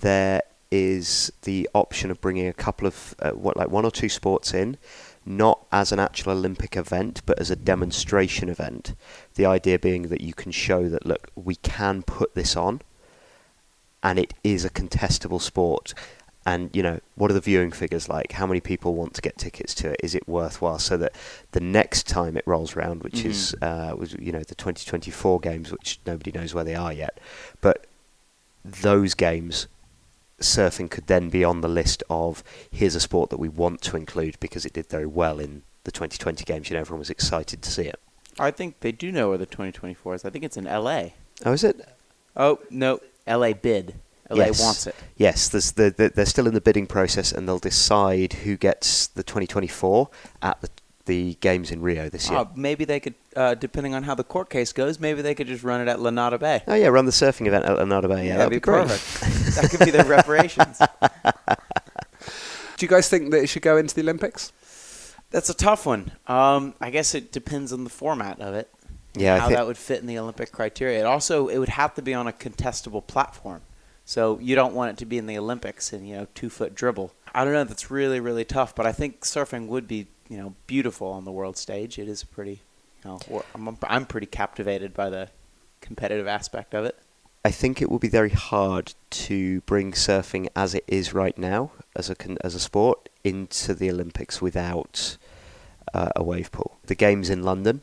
[0.00, 4.08] there is the option of bringing a couple of uh, what like one or two
[4.08, 4.76] sports in
[5.28, 8.94] not as an actual Olympic event but as a demonstration event.
[9.34, 12.80] The idea being that you can show that look we can put this on
[14.02, 15.94] and it is a contestable sport.
[16.46, 18.32] And you know what are the viewing figures like?
[18.32, 20.00] How many people want to get tickets to it?
[20.02, 20.78] Is it worthwhile?
[20.78, 21.12] So that
[21.52, 25.70] the next time it rolls around which is uh, was you know the 2024 games
[25.70, 27.18] which nobody knows where they are yet
[27.60, 27.86] but
[28.64, 29.66] those games
[30.40, 33.96] surfing could then be on the list of here's a sport that we want to
[33.96, 37.60] include because it did very well in the 2020 games you know everyone was excited
[37.62, 37.98] to see it
[38.40, 40.24] I think they do know where the 2024 is.
[40.24, 41.08] I think it's in LA.
[41.44, 41.80] oh is it
[42.36, 43.96] Oh no, LA bid.
[44.30, 44.60] LA Yes.
[44.62, 44.94] wants it.
[45.16, 49.08] Yes, there's the, the, they're still in the bidding process, and they'll decide who gets
[49.08, 50.08] the 2024
[50.42, 50.68] at the,
[51.08, 52.38] the games in Rio this year.
[52.38, 55.48] Uh, maybe they could, uh, depending on how the court case goes, maybe they could
[55.48, 56.62] just run it at Lunada Bay.
[56.68, 58.28] oh yeah, run the surfing event at Lunada Bay.
[58.28, 58.86] Yeah, that'd, be, great.
[58.86, 59.54] perfect.
[59.56, 60.78] that could be their reparations.
[62.76, 64.52] Do you guys think that it should go into the Olympics?
[65.30, 66.12] That's a tough one.
[66.28, 68.70] Um, I guess it depends on the format of it.
[69.14, 71.00] Yeah, I how that would fit in the Olympic criteria.
[71.00, 73.62] It also it would have to be on a contestable platform.
[74.04, 76.74] So you don't want it to be in the Olympics in you know two foot
[76.74, 77.12] dribble.
[77.34, 77.64] I don't know.
[77.64, 78.74] That's really really tough.
[78.74, 81.98] But I think surfing would be you know beautiful on the world stage.
[81.98, 82.60] It is pretty.
[83.04, 85.28] You know, I'm I'm pretty captivated by the
[85.80, 86.98] competitive aspect of it.
[87.44, 91.70] I think it will be very hard to bring surfing as it is right now,
[91.94, 95.16] as a as a sport, into the Olympics without
[95.94, 96.78] uh, a wave pool.
[96.86, 97.82] The games in London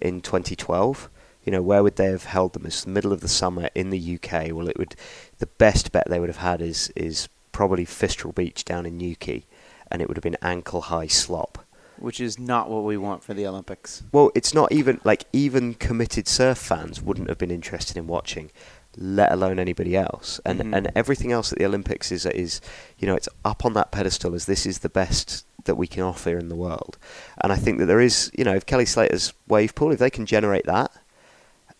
[0.00, 1.08] in 2012,
[1.44, 2.66] you know, where would they have held them?
[2.66, 4.52] It's the middle of the summer in the UK.
[4.52, 4.96] Well, it would.
[5.38, 9.44] The best bet they would have had is is probably Fistral Beach down in Newquay,
[9.90, 11.63] and it would have been ankle high slop.
[12.04, 14.02] Which is not what we want for the Olympics.
[14.12, 18.50] Well, it's not even like even committed surf fans wouldn't have been interested in watching,
[18.96, 20.38] let alone anybody else.
[20.44, 20.76] And Mhm.
[20.76, 22.60] and everything else at the Olympics is is
[22.98, 26.02] you know it's up on that pedestal as this is the best that we can
[26.02, 26.98] offer in the world.
[27.40, 30.10] And I think that there is you know if Kelly Slater's wave pool if they
[30.10, 30.90] can generate that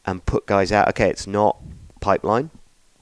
[0.06, 1.58] and put guys out, okay, it's not
[2.00, 2.48] pipeline,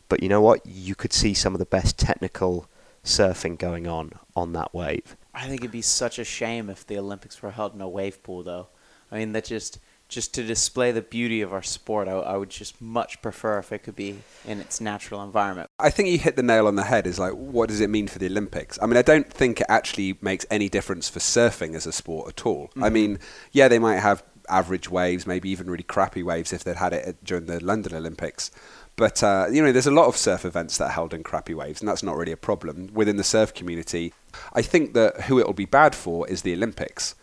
[0.09, 2.67] but you know what, you could see some of the best technical
[3.05, 5.17] surfing going on on that wave.
[5.35, 8.23] I think it'd be such a shame if the Olympics were held in a wave
[8.23, 8.69] pool, though.
[9.11, 12.51] I mean, that just just to display the beauty of our sport, I, I would
[12.51, 15.71] just much prefer if it could be in its natural environment.
[15.79, 17.07] I think you hit the nail on the head.
[17.07, 18.79] Is like, what does it mean for the Olympics?
[18.83, 22.29] I mean, I don't think it actually makes any difference for surfing as a sport
[22.29, 22.71] at all.
[22.77, 22.95] I mm-hmm.
[22.95, 23.19] mean,
[23.53, 27.25] yeah, they might have average waves, maybe even really crappy waves if they'd had it
[27.25, 28.51] during the London Olympics.
[28.97, 31.55] But uh, you know, there's a lot of surf events that are held in crappy
[31.55, 34.13] waves, and that's not really a problem within the surf community.
[34.53, 37.15] I think that who it'll be bad for is the Olympics.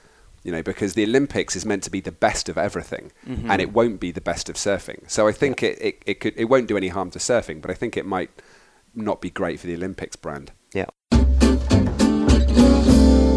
[0.43, 3.11] You know, because the Olympics is meant to be the best of everything,
[3.51, 5.07] and it won't be the best of surfing.
[5.09, 7.69] So I think it, it, it could it won't do any harm to surfing, but
[7.69, 8.31] I think it might
[8.95, 10.51] not be great for the Olympics brand.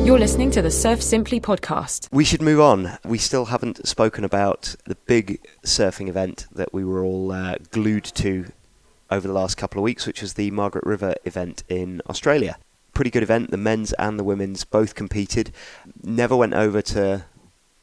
[0.05, 2.09] You're listening to the Surf Simply podcast.
[2.11, 2.99] We should move on.
[3.05, 8.03] We still haven't spoken about the big surfing event that we were all uh, glued
[8.17, 8.47] to
[9.13, 12.59] over the last couple of weeks, which was the Margaret River event in Australia.
[12.95, 13.53] Pretty good event.
[13.53, 15.53] The men's and the women's both competed.
[16.03, 17.25] Never went over to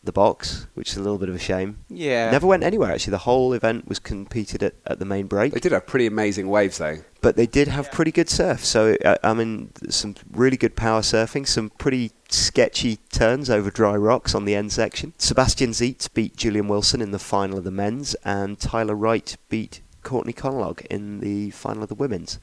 [0.03, 1.79] the box, which is a little bit of a shame.
[1.89, 2.31] Yeah.
[2.31, 3.12] Never went anywhere, actually.
[3.12, 5.53] The whole event was competed at, at the main break.
[5.53, 6.99] They did have pretty amazing waves though.
[7.21, 8.63] but they did have pretty good surf.
[8.63, 13.95] So uh, I mean, some really good power surfing, some pretty sketchy turns over dry
[13.95, 15.13] rocks on the end section.
[15.17, 19.81] Sebastian Zietz beat Julian Wilson in the final of the men's, and Tyler Wright beat
[20.03, 22.39] Courtney Conlogue in the final of the women's.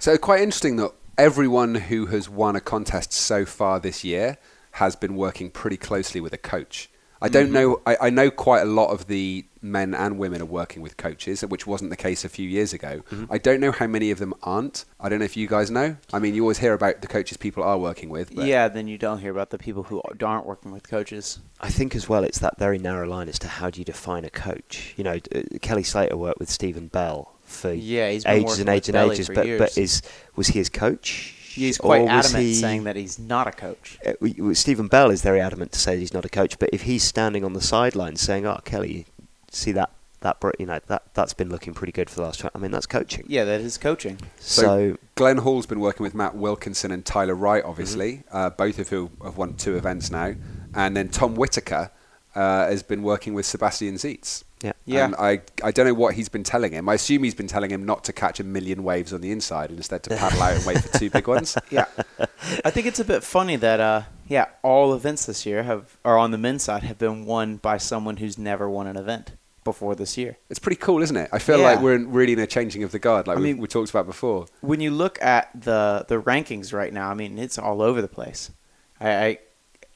[0.00, 4.38] So quite interesting that everyone who has won a contest so far this year
[4.72, 6.90] has been working pretty closely with a coach.
[7.20, 7.80] I don't know.
[7.86, 11.42] I, I know quite a lot of the men and women are working with coaches,
[11.42, 13.02] which wasn't the case a few years ago.
[13.30, 14.84] I don't know how many of them aren't.
[15.00, 15.96] I don't know if you guys know.
[16.12, 18.34] I mean, you always hear about the coaches people are working with.
[18.34, 21.40] But Yeah, then you don't hear about the people who aren't working with coaches.
[21.60, 24.24] I think as well, it's that very narrow line as to how do you define
[24.24, 24.94] a coach.
[24.96, 28.76] You know, uh, Kelly Slater worked with Stephen Bell for Yeah, he's ages and with
[28.76, 29.58] ages and ages, but years.
[29.58, 30.02] but is
[30.34, 31.34] was he his coach?
[31.56, 33.98] He's Or quite adamant he- saying that he's not a coach.
[34.06, 36.68] uh, we- we- Stephen Bell is very adamant to say he's not a coach, but
[36.72, 39.06] if he's standing on the sidelines saying, "Oh, Kelly,
[39.50, 39.90] see that
[40.20, 42.70] That you know that that's been looking pretty good for the last," tw-" I mean,
[42.70, 43.24] that's coaching.
[43.28, 44.18] Yeah, that is coaching.
[44.40, 48.36] So, Glenn Hall's been working with Matt Wilkinson and Tyler Wright, obviously, Mm-hmm.
[48.36, 50.34] uh, both of who have won two events now.
[50.74, 51.90] And then Tom Whitaker
[52.34, 54.42] uh, has been working with Sebastian Zietz.
[54.66, 55.04] Yeah, Yeah.
[55.06, 56.88] And I, I don't know what he's been telling him.
[56.88, 59.70] I assume he's been telling him not to catch a million waves on the inside
[59.70, 61.56] and instead to paddle out and wait for two big ones.
[61.70, 61.86] Yeah,
[62.64, 66.16] I think it's a bit funny that uh, yeah, all events this year have are
[66.18, 69.32] on the men's side have been won by someone who's never won an event
[69.64, 70.36] before this year.
[70.48, 71.28] It's pretty cool, isn't it?
[71.32, 71.64] I feel Yeah.
[71.72, 73.66] like we're in, really in a changing of the guard, like I we, mean- we
[73.66, 74.46] talked about before.
[74.60, 78.08] When you look at the the rankings right now, I mean, it's all over the
[78.08, 78.50] place.
[79.00, 79.10] I.
[79.26, 79.38] I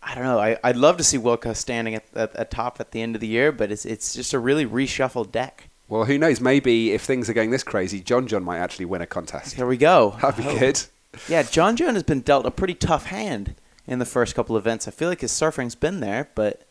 [0.02, 0.38] I don't know.
[0.38, 3.20] I, I'd love to see Wilka standing at, at, at top at the end of
[3.20, 5.68] the year, but it's it's just a really reshuffled deck.
[5.88, 6.40] Well, who knows?
[6.40, 9.54] Maybe if things are going this crazy, John John might actually win a contest.
[9.54, 10.16] Here we go.
[10.22, 10.58] That'd be Oh.
[10.58, 10.82] good.
[11.28, 14.86] Yeah, John Jones has been dealt a pretty tough hand in the first couple events.
[14.86, 16.62] I feel like his surfing's been there, but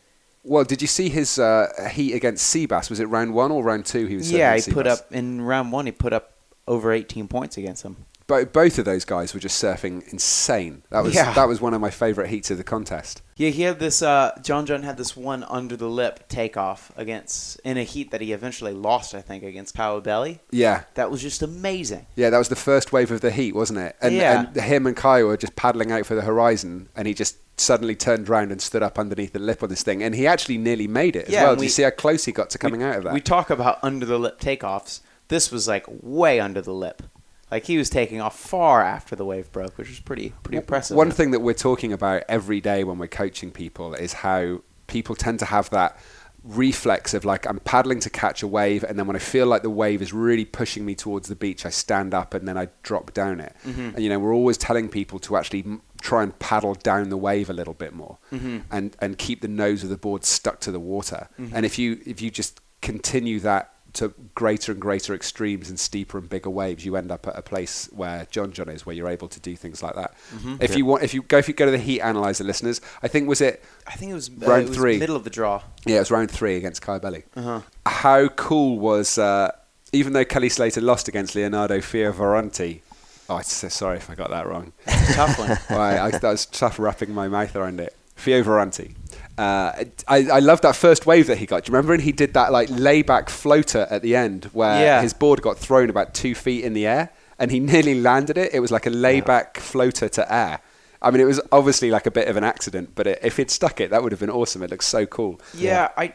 [0.45, 2.89] Well, did you see his uh, heat against Seabass?
[2.89, 4.05] Was it round one or round two?
[4.05, 5.85] He was yeah, he put up in round one.
[5.85, 6.35] He put up
[6.67, 8.05] over 18 points against him.
[8.29, 10.83] Bo- both of those guys were just surfing insane.
[10.91, 11.33] That was Yeah.
[11.33, 13.21] that was one of my favourite heats of the contest.
[13.35, 14.01] Yeah, he had this.
[14.01, 18.21] Uh, John John had this one under the lip takeoff against in a heat that
[18.21, 19.13] he eventually lost.
[19.15, 20.39] I think against Caio Ibelli.
[20.51, 22.05] Yeah, That was just amazing.
[22.15, 23.95] yeah, that was the first wave of the heat, wasn't it?
[24.01, 24.45] And, Yeah.
[24.53, 27.95] and him and Caio were just paddling out for the horizon, and he just suddenly
[27.95, 30.87] turned round and stood up underneath the lip on this thing, and he actually nearly
[30.87, 31.51] made it as Yeah, well.
[31.53, 33.13] and Do you see how close he got to coming we, out of that?
[33.13, 34.99] We talk about under the lip takeoffs.
[35.29, 37.03] This was like way under the lip.
[37.51, 40.95] Like he was taking off far after the wave broke, which was pretty pretty impressive.
[40.97, 45.15] One thing that we're talking about every day when we're coaching people is how people
[45.15, 45.97] tend to have that
[46.43, 49.61] reflex of like I'm paddling to catch a wave and then when I feel like
[49.61, 52.69] the wave is really pushing me towards the beach I stand up and then I
[52.81, 53.81] drop down it Mm-hmm.
[53.95, 57.17] and you know we're always telling people to actually m- try and paddle down the
[57.17, 58.59] wave a little bit more Mm-hmm.
[58.71, 61.99] and and keep the nose of the board stuck to the water and if you
[62.05, 66.85] if you just continue that to greater and greater extremes and steeper and bigger waves,
[66.85, 69.55] you end up at a place where John John is, where you're able to do
[69.55, 70.15] things like that.
[70.35, 70.55] Mm-hmm.
[70.59, 73.07] If you want, if you go, if you go to the Heat analyzer, listeners, I
[73.07, 74.99] think was it I think it was uh, Round it was three.
[74.99, 75.61] middle of the draw.
[75.85, 77.23] Yeah, it was round three against Caio Ibelli.
[77.35, 77.61] Uh-huh.
[77.85, 79.51] How cool was, uh,
[79.91, 82.81] even though Kelly Slater lost against Leonardo Fioravanti,
[83.29, 84.73] oh, I'm so sorry if I got that wrong.
[84.85, 85.51] It's a tough one.
[85.79, 87.95] I, that was tough wrapping my mouth around it.
[88.15, 88.93] Fioravanti.
[89.39, 91.63] Uh, I, I love that first wave that he got.
[91.63, 95.01] Do you remember when he did that like layback floater at the end where Yeah.
[95.01, 98.53] his board got thrown about two feet in the air and he nearly landed it?
[98.53, 100.59] It was like a layback floater to air.
[101.01, 103.49] I mean, it was obviously like a bit of an accident, but it, if he'd
[103.49, 104.61] stuck it, that would have been awesome.
[104.61, 105.39] It looks so cool.
[105.55, 106.13] Yeah, I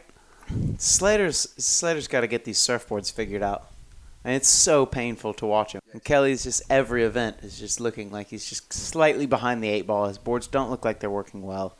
[0.79, 3.71] Slater's Slater's got to get these surfboards figured out.
[4.27, 5.83] And it's so painful to watch him.
[5.93, 9.87] And Kelly's just every event is just looking like he's just slightly behind the eight
[9.87, 10.09] ball.
[10.09, 11.77] His boards don't look like they're working well.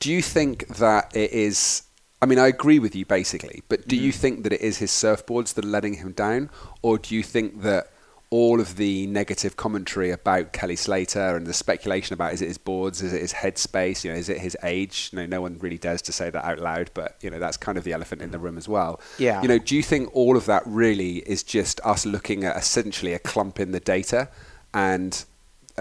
[0.00, 1.82] Do you think that it is?
[2.20, 4.00] I mean, I agree with you basically, but do Mm.
[4.02, 7.22] you think that it is his surfboards that are letting him down, or do you
[7.22, 7.88] think that
[8.30, 12.56] all of the negative commentary about Kelly Slater and the speculation about is it his
[12.56, 15.10] boards, is it his headspace, you know, is it his age?
[15.12, 17.58] You know, no one really dares to say that out loud, but you know, that's
[17.58, 19.00] kind of the elephant in the room as well.
[19.18, 19.42] Yeah.
[19.42, 23.12] You know, do you think all of that really is just us looking at essentially
[23.12, 24.30] a clump in the data
[24.72, 25.24] and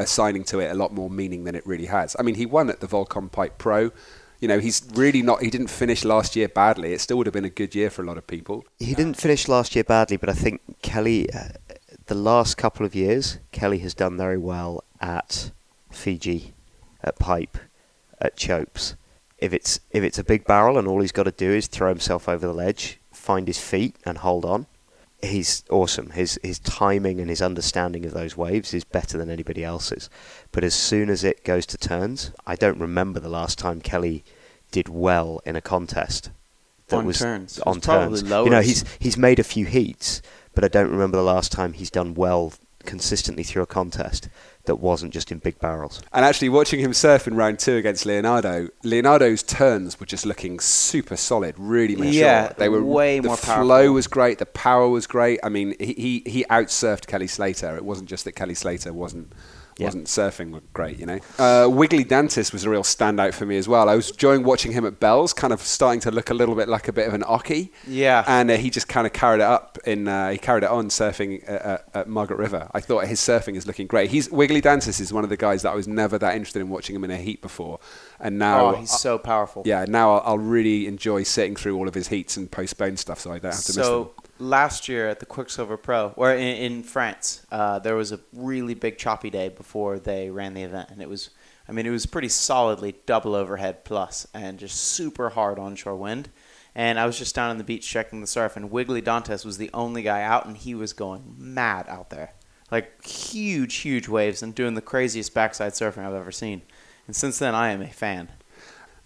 [0.02, 2.16] assigning to it a lot more meaning than it really has?
[2.20, 3.91] I mean, he won at the Volcom Pipe Pro.
[4.39, 5.41] You know, he's really not.
[5.41, 6.93] He didn't finish last year badly.
[6.93, 8.66] It still would have been a good year for a lot of people.
[8.80, 11.49] He didn't finish last year badly, but I think Kelly, uh,
[12.08, 15.52] the last couple of years, Kelly has done very well at
[15.91, 16.54] Fiji,
[17.04, 17.58] at Pipe,
[18.20, 18.95] at Chopes.
[19.38, 21.89] If it's if it's a big barrel and all he's got to do is throw
[21.89, 24.66] himself over the ledge, find his feet, and hold on,
[25.24, 26.11] he's awesome.
[26.11, 30.09] His his timing and his understanding of those waves is better than anybody else's.
[30.51, 34.24] But as soon as it goes to turns, I don't remember the last time Kelly
[34.72, 36.32] did well in a contest.
[36.91, 37.59] On turns.
[37.59, 38.24] On was turns.
[38.45, 40.22] You know, he's he's made a few heats,
[40.53, 42.53] but I don't remember the last time he's done well
[42.86, 44.28] consistently through a contest
[44.66, 46.01] that wasn't just in big barrels.
[46.14, 50.59] And actually, watching him surf in round two against Leonardo, Leonardo's turns were just looking
[50.59, 52.12] super solid, really mature.
[52.12, 53.93] Yeah, they were way the more flow powerful.
[53.93, 55.39] was great, the power was great.
[55.43, 57.76] I mean, he he, he outsurfed Kelly Slater.
[57.76, 59.34] It wasn't just that Kelly Slater wasn't.
[59.84, 61.20] Wasn't surfing great, you know.
[61.38, 63.90] Uh, Wiggolly Dantas was a real standout for me as well.
[63.90, 66.68] I was enjoying watching him at Bells, kind of starting to look a little bit
[66.68, 67.70] like a bit of an Occy.
[67.88, 68.24] Yeah.
[68.28, 70.08] and uh, he just kind of carried it up in.
[70.08, 72.70] Uh, he carried it on surfing at, at, at Margaret River.
[72.74, 74.10] I thought his surfing is looking great.
[74.12, 76.70] He's Wiggolly Dantas is one of the guys that I was never that interested in
[76.70, 77.80] watching him in a heat before,
[78.20, 79.64] and now oh, he's so powerful.
[79.66, 83.20] yeah, now I'll, I'll really enjoy sitting through all of his heats and postpone stuff,
[83.20, 83.84] so I don't have to miss them.
[83.84, 88.20] So last year at the Quiksilver Pro, or in, in France, uh, there was a
[88.34, 91.30] really big choppy day before they ran the event, and it was,
[91.70, 96.30] I mean, it was pretty solidly double overhead plus, and just super hard onshore wind.
[96.74, 99.58] And I was just down on the beach checking the surf, and Wiggolly Dantas was
[99.58, 102.34] the only guy out, and he was going mad out there,
[102.72, 106.62] like huge, huge waves, and doing the craziest backside surfing I've ever seen.
[107.08, 108.30] And since then, I am a fan.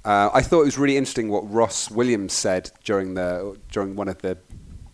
[0.04, 4.08] Uh, I thought it was really interesting what Ross Williams said during the during one
[4.08, 4.38] of the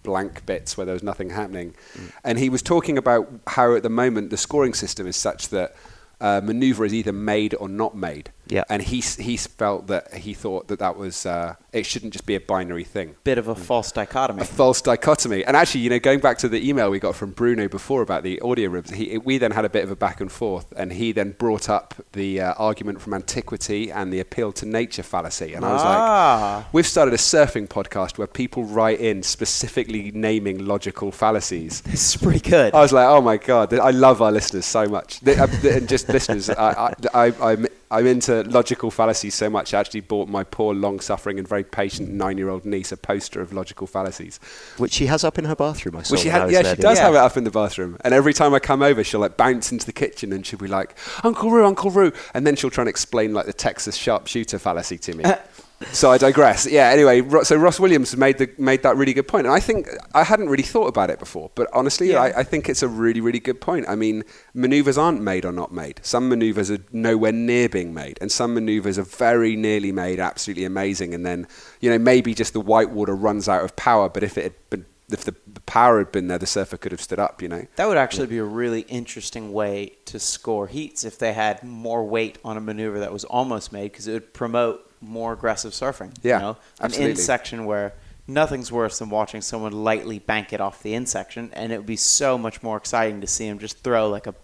[0.04, 1.76] blank bits where there was nothing happening,
[2.24, 5.76] and he was talking about how at the moment the scoring system is such that
[6.20, 8.32] uh, maneuver is either made or not made.
[8.48, 8.64] Yeah.
[8.70, 12.36] and he he felt that he thought that that was uh, it shouldn't just be
[12.36, 13.16] a binary thing.
[13.24, 14.42] Bit of a false dichotomy.
[14.42, 15.46] a false dichotomy.
[15.46, 18.24] And actually, you know, going back to the email we got from Bruno before about
[18.24, 20.92] the audio ribs, he, we then had a bit of a back and forth, and
[20.92, 25.54] he then brought up the uh, argument from antiquity and the appeal to nature fallacy.
[25.54, 26.54] And I was Ah.
[26.58, 31.82] like, we've started a surfing podcast where people write in specifically naming logical fallacies.
[31.92, 32.74] This is pretty good.
[32.74, 35.88] I was like, oh my god, I love our listeners so much, They- uh, and
[35.88, 36.50] just listeners.
[36.50, 39.74] I, I, I, I'm I'm into logical fallacies so much.
[39.74, 43.86] I actually bought my poor, long-suffering, and very patient nine-year-old niece a poster of logical
[43.86, 44.40] fallacies.
[44.78, 46.14] Which she has up in her bathroom, I saw.
[46.14, 47.98] Well, she when I had, yeah, she does other have it up in the bathroom.
[48.02, 50.68] And every time I come over, she'll like bounce into the kitchen and she'll be
[50.68, 52.14] like, Uncle Ru, Uncle Ru.
[52.34, 55.26] And then she'll try and explain like the Texas sharpshooter fallacy to me.
[55.92, 56.68] so I digress.
[56.70, 59.46] Yeah, anyway, so Ross Williams made, the, made that really good point.
[59.46, 62.22] And I think I hadn't really thought about it before, but honestly, Yeah.
[62.22, 63.86] I, I think it's a really, really good point.
[63.88, 64.24] I mean,
[64.54, 66.00] maneuvers aren't made or not made.
[66.04, 70.66] Some maneuvers are nowhere near being made, and some maneuvers are very nearly made, absolutely
[70.66, 71.14] amazing.
[71.14, 71.48] And then,
[71.80, 74.86] you know, maybe just the whitewater runs out of power, but if it had been
[75.12, 77.42] if the the power had been there, the surfer could have stood up.
[77.42, 77.66] You know.
[77.76, 82.06] That would actually be a really interesting way to score heats if they had more
[82.06, 86.16] weight on a maneuver that was almost made because it would promote more aggressive surfing.
[86.22, 86.58] Yeah, you know?
[86.80, 87.94] An in section where
[88.28, 91.86] nothing's worse than watching someone lightly bank it off the in section, and it would
[91.86, 94.36] be so much more exciting to see him just throw like a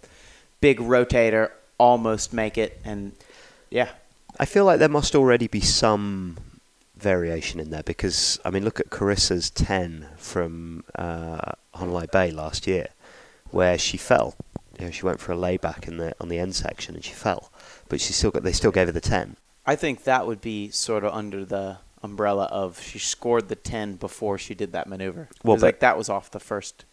[0.62, 3.14] big rotator, almost make it, and
[3.70, 3.90] yeah,
[4.40, 6.38] I feel like there must already be some
[6.96, 12.68] variation in there because I mean, look at Carissa's ten from uh, Honolua Bay last
[12.68, 12.90] year,
[13.52, 14.36] where she fell.
[14.80, 17.14] You know, she went for a layback in the on the end section and she
[17.14, 17.52] fell,
[17.90, 18.44] but she still got.
[18.44, 19.38] They still gave her the ten.
[19.68, 23.98] I think that would be sort of under the umbrella of she scored the 10
[23.98, 25.28] before she did that maneuver.
[25.44, 26.86] Well, Well, but- like that was off the first.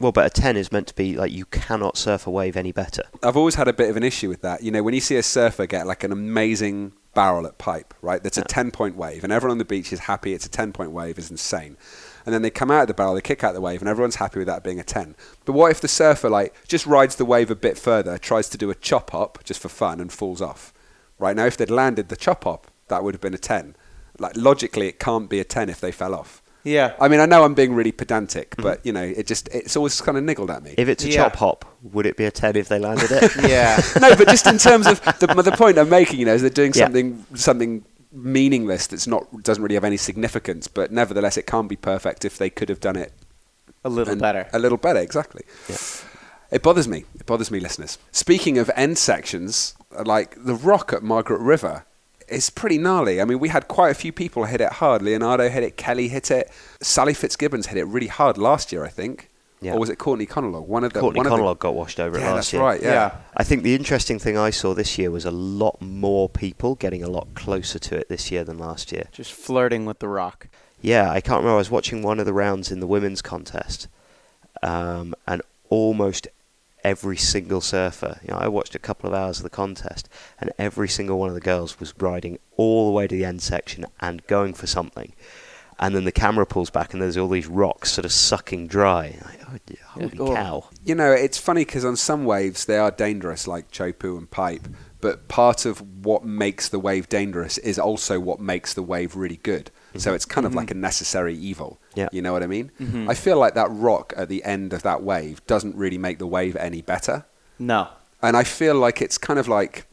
[0.00, 2.70] Well, but a ten is meant to be like you cannot surf a wave any
[2.70, 3.02] better.
[3.20, 4.62] I've always had a bit of an issue with that.
[4.62, 8.22] You know, when you see a surfer get like an amazing barrel at pipe, right?
[8.22, 10.72] That's a 10 point wave, and everyone on the beach is happy it's a 10
[10.72, 11.76] point wave, is insane.
[12.24, 14.16] And then they come out of the barrel, they kick out the wave, and everyone's
[14.16, 15.16] happy with that being a 10.
[15.44, 18.58] But what if the surfer, like, just rides the wave a bit further, tries to
[18.58, 20.72] do a chop up just for fun, and falls off?
[21.18, 23.74] Right now, if they'd landed the chop up, that would have been a 10.
[24.18, 26.42] Like, logically, it can't be a 10 if they fell off.
[26.64, 26.94] Yeah.
[27.00, 30.00] I mean, I know I'm being really pedantic, but, you know, it just, it's always
[30.00, 30.74] kind of niggled at me.
[30.76, 31.24] If it's a Yeah.
[31.24, 33.30] chop hop, would it be a ten if they landed it?
[33.48, 33.80] yeah.
[34.00, 36.50] no, but just in terms of the, the point I'm making, you know, is they're
[36.50, 36.84] doing Yeah.
[36.86, 41.76] something something meaningless that's not doesn't really have any significance, but nevertheless, it can't be
[41.76, 43.12] perfect if they could have done it
[43.84, 44.48] A little and- better.
[44.52, 45.42] A little better, exactly.
[46.50, 47.04] It bothers me.
[47.14, 47.98] It bothers me, listeners.
[48.12, 49.74] Speaking of end sections,
[50.04, 51.84] like the rock at Margaret River
[52.26, 53.20] is pretty gnarly.
[53.20, 55.02] I mean, we had quite a few people hit it hard.
[55.02, 58.88] Leonardo hit it, Kelly hit it, Sally Fitzgibbons hit it really hard last year, I
[58.88, 59.30] think.
[59.60, 59.72] Yeah.
[59.74, 60.68] Or was it Courtney Conlogue?
[60.68, 62.52] One of the Courtney one of the- Conlogue got washed over it Yeah, last that's
[62.52, 62.62] year.
[62.62, 62.80] right.
[62.80, 62.92] Yeah.
[62.92, 63.16] Yeah.
[63.36, 67.02] I think the interesting thing I saw this year was a lot more people getting
[67.02, 69.06] a lot closer to it this year than last year.
[69.10, 70.46] Just flirting with the rock.
[70.80, 71.54] Yeah, I can't remember.
[71.54, 73.88] I was watching one of the rounds in the women's contest,
[74.62, 76.28] um, and almost
[76.88, 78.18] every single surfer.
[78.22, 80.08] You know, I watched a couple of hours of the contest,
[80.40, 83.42] and every single one of the girls was riding all the way to the end
[83.42, 85.12] section and going for something.
[85.78, 89.18] And then the camera pulls back, and there's all these rocks sort of sucking dry.
[89.24, 90.70] Like, oh, d- holy cow!
[90.82, 94.66] you know, it's funny because on some waves they are dangerous, like Chopu and Pipe.
[95.00, 99.36] But part of what makes the wave dangerous is also what makes the wave really
[99.36, 99.70] good.
[99.98, 101.78] So it's kind of like a necessary evil.
[101.94, 102.08] Yeah.
[102.12, 102.70] You know what I mean?
[102.80, 103.08] Mhm.
[103.10, 106.26] I feel like that rock at the end of that wave doesn't really make the
[106.26, 107.24] wave any better.
[107.58, 107.88] No.
[108.22, 109.86] And I feel like it's kind of like,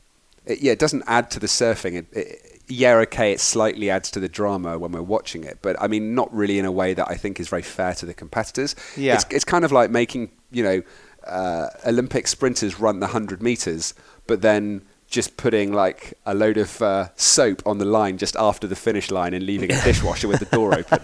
[0.45, 1.95] it, yeah, it doesn't add to the surfing.
[1.95, 5.75] It, it, yeah, okay, it slightly adds to the drama when we're watching it, but
[5.79, 8.13] I mean, not really in a way that I think is very fair to the
[8.13, 8.75] competitors.
[8.97, 9.13] Yeah.
[9.15, 10.81] It's, it's kind of like making, you know,
[11.27, 13.93] uh, Olympic sprinters run the 100 meters,
[14.27, 18.67] but then just putting like a load of uh, soap on the line just after
[18.67, 20.99] the finish line and leaving a dishwasher with the door open.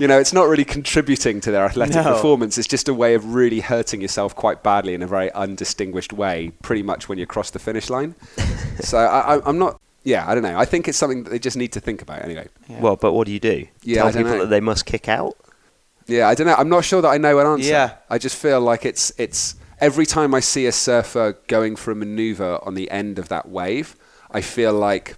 [0.00, 2.02] you know, it's not really contributing to their athletic No.
[2.04, 2.56] performance.
[2.58, 6.52] It's just a way of really hurting yourself quite badly in a very undistinguished way,
[6.62, 8.14] pretty much when you cross the finish line.
[8.80, 9.78] so I, I, I'm not.
[10.02, 10.58] Yeah, I don't know.
[10.58, 12.48] I think it's something that they just need to think about anyway.
[12.68, 12.80] Yeah.
[12.80, 13.66] Well, but what do you do?
[13.82, 14.40] Yeah, Tell I don't people know.
[14.44, 15.36] that they must kick out.
[16.06, 16.54] Yeah, I don't know.
[16.54, 17.68] I'm not sure that I know an answer.
[17.70, 17.96] Yeah.
[18.08, 21.94] I just feel like it's it's every time I see a surfer going for a
[21.94, 23.96] maneuver on the end of that wave,
[24.30, 25.16] I feel like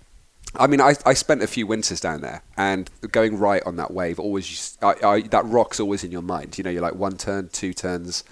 [0.55, 3.91] I mean, I, I spent a few winters down there, and going right on that
[3.91, 6.59] wave always I, I, that rock's always in your mind.
[6.59, 8.23] You know, you're like one turn, two turns.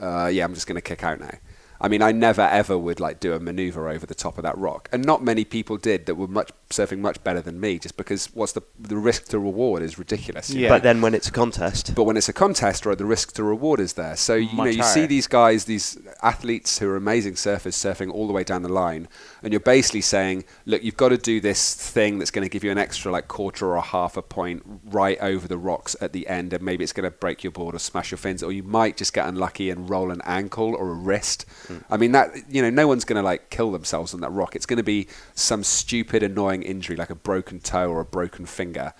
[0.00, 1.38] Uh, yeah, I'm just going to kick out now.
[1.80, 4.56] I mean, I never ever would like do a maneuver over the top of that
[4.56, 7.78] rock, and not many people did that were much surfing much better than me.
[7.78, 10.50] Just because what's the the risk to reward is ridiculous.
[10.50, 10.68] you Yeah.
[10.68, 13.44] But then when it's a contest, but when it's a contest, right, the risk to
[13.44, 14.16] reward is there.
[14.16, 18.10] So you know, Much you see these guys, these athletes who are amazing surfers, surfing
[18.12, 19.08] all the way down the line,
[19.42, 22.64] and you're basically saying, look, you've got to do this thing that's going to give
[22.64, 26.12] you an extra like quarter or a half a point right over the rocks at
[26.12, 28.52] the end, and maybe it's going to break your board or smash your fins, or
[28.52, 31.46] you might just get unlucky and roll an ankle or a wrist.
[31.68, 31.78] Hmm.
[31.90, 34.56] I mean, that you know, no one's going to like kill themselves on that rock.
[34.56, 38.46] It's going to be some stupid, annoying injury like a broken toe or a broken
[38.46, 38.92] finger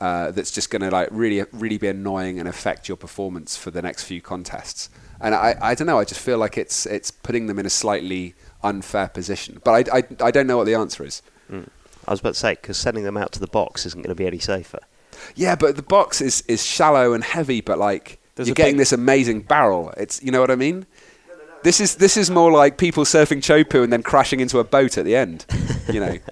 [0.00, 3.70] uh, that's just going to like really really be annoying and affect your performance for
[3.70, 4.90] the next few contests.
[5.20, 6.00] And I, I don't know.
[6.00, 8.34] I just feel like it's it's putting them in a slightly
[8.64, 9.60] unfair position.
[9.62, 11.22] But I, I, I don't know what the answer is.
[11.52, 14.16] I was about to say because sending them out to the box isn't going to
[14.16, 14.80] be any safer.
[15.36, 18.80] Yeah, but the box is, is shallow and heavy, but like There's you're getting big-
[18.80, 19.90] this amazing barrel.
[19.96, 20.86] It's you know what I mean.
[21.62, 24.98] This is this is more like people surfing chopu and then crashing into a boat
[24.98, 25.46] at the end.
[25.92, 26.18] You know.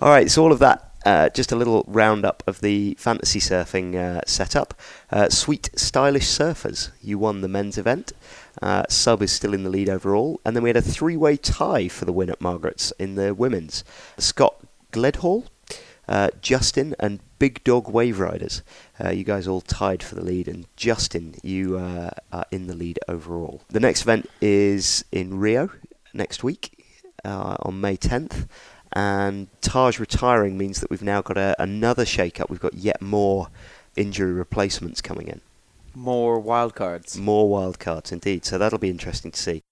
[0.00, 3.96] All right, so all of that, uh, just a little roundup of the fantasy surfing
[3.96, 4.74] uh, setup.
[5.10, 8.12] Uh, Sweet Stylish Surfers, you won the men's event.
[8.62, 10.40] Uh, Sub is still in the lead overall.
[10.44, 13.34] And then we had a three way tie for the win at Margaret's in the
[13.34, 13.82] women's.
[14.18, 14.54] Scott
[14.92, 15.48] Gledhall,
[16.06, 18.62] uh, Justin, and Big Dog Wave Riders.
[19.04, 22.76] Uh, you guys all tied for the lead, and Justin, you uh, are in the
[22.76, 23.62] lead overall.
[23.68, 25.70] The next event is in Rio
[26.14, 26.84] next week
[27.24, 28.46] uh, on May 10th.
[28.92, 32.50] And Taj retiring means that we've now got a, another shake up.
[32.50, 33.48] We've got yet more
[33.96, 35.40] injury replacements coming in.
[35.94, 37.16] More wild cards.
[37.16, 38.44] More wildcards indeed.
[38.44, 39.62] So that'll be interesting to see.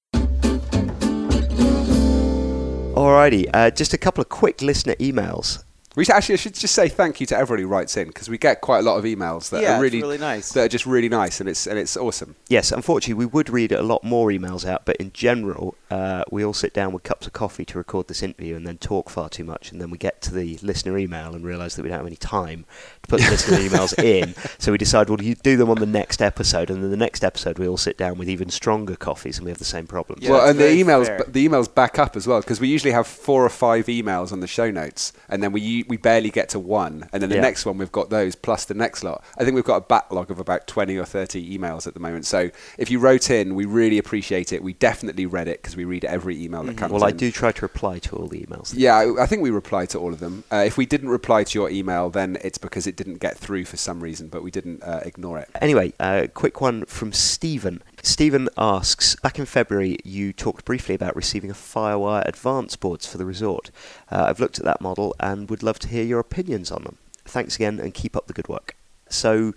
[2.94, 5.62] Alrighty, uh, just a couple of quick listener emails.
[5.97, 8.28] We should, actually I should just say thank you to everybody who writes in because
[8.28, 10.53] we get quite a lot of emails that Yeah, are it's really, really nice.
[10.53, 12.36] That are just really nice and it's and it's awesome.
[12.49, 16.44] Yes, unfortunately, we would read a lot more emails out, but in general, uh, we
[16.44, 19.30] all sit down with cups of coffee to record this interview and then talk far
[19.30, 21.99] too much, and then we get to the listener email and realise that we don't
[21.99, 24.34] have any time to put the listener emails in.
[24.59, 27.24] So we decide, well, you do them on the next episode, and then the next
[27.24, 30.18] episode we all sit down with even stronger coffees, and we have the same problem.
[30.22, 31.24] Yeah, well, and the emails fair.
[31.28, 34.40] the emails back up as well because we usually have four or five emails on
[34.40, 37.40] the show notes, and then we we barely get to one, and then the Yeah.
[37.42, 39.24] next one we've got those plus the next lot.
[39.38, 42.26] I think we've got a backlog of about twenty or thirty emails at the moment.
[42.26, 44.62] So if you wrote in, we really appreciate it.
[44.62, 46.92] We definitely read it because we read every email that comes.
[46.92, 48.72] Well, I do try to reply to all the emails.
[48.76, 50.44] Yeah, I- I think we reply to all of them.
[50.52, 53.64] Uh, if we didn't reply to your email, then it's because it didn't get through
[53.66, 55.49] for some reason, but we didn't uh, ignore it.
[55.61, 57.82] Anyway, a quick one from Stephen.
[58.03, 63.18] Stephen asks Back in February, you talked briefly about receiving a Firewire Addvance boards for
[63.18, 63.70] the resort.
[64.11, 66.99] Uh, I've looked at that model and would love to hear your opinions on them.
[67.24, 68.76] Thanks again and keep up the good work.
[69.09, 69.55] So,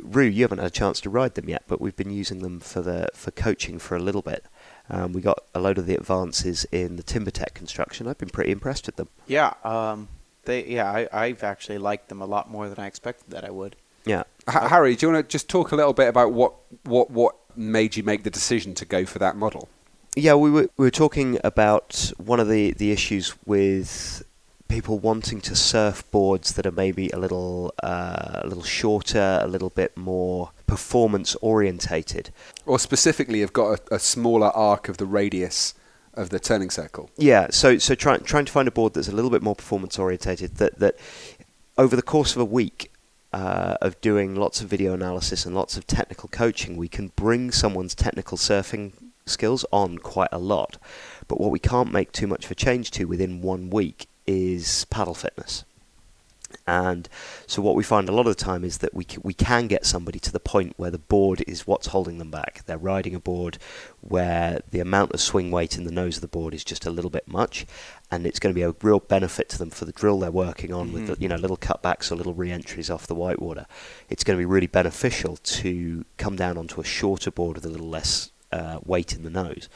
[0.00, 2.58] Ru, you haven't had a chance to ride them yet, but we've been using them
[2.58, 4.44] for the for coaching for a little bit.
[4.90, 8.08] Um, we got a load of the Addvances in the Timbertek construction.
[8.08, 9.08] I've been pretty impressed with them.
[9.26, 10.08] Yeah, um,
[10.44, 13.50] they yeah, I, I've actually liked them a lot more than I expected that I
[13.50, 13.76] would.
[14.04, 14.24] Yeah.
[14.48, 17.36] H- Harry, do you want to just talk a little bit about what, what, what
[17.56, 19.68] made you make the decision to go for that model?
[20.14, 24.22] Yeah, we were we were talking about one of the, the issues with
[24.68, 29.46] people wanting to surf boards that are maybe a little uh, a little shorter, a
[29.46, 32.30] little bit more performance orientated.
[32.66, 35.72] Or specifically, have got a, a smaller arc of the radius
[36.14, 37.10] of the turning circle.
[37.16, 39.98] Yeah, so so trying trying to find a board that's a little bit more performance
[39.98, 40.96] orientated that that
[41.78, 42.92] over the course of a week
[43.32, 47.50] uh, of doing lots of video analysis and lots of technical coaching, we can bring
[47.50, 48.92] someone's technical surfing
[49.24, 50.76] skills on quite a lot.
[51.28, 54.84] But what we can't make too much of a change to within one week is
[54.90, 55.64] paddle fitness.
[56.66, 57.08] And
[57.46, 59.66] so what we find a lot of the time is that we c- we can
[59.66, 62.62] get somebody to the point where the board is what's holding them back.
[62.66, 63.58] They're riding a board
[64.00, 66.90] where the amount of swing weight in the nose of the board is just a
[66.90, 67.66] little bit much,
[68.10, 70.72] and it's going to be a real benefit to them for the drill they're working
[70.72, 73.66] on with the, you know little cutbacks or little re-entries off the whitewater.
[74.08, 77.70] It's going to be really beneficial to come down onto a shorter board with a
[77.70, 79.68] little less uh, weight in the nose.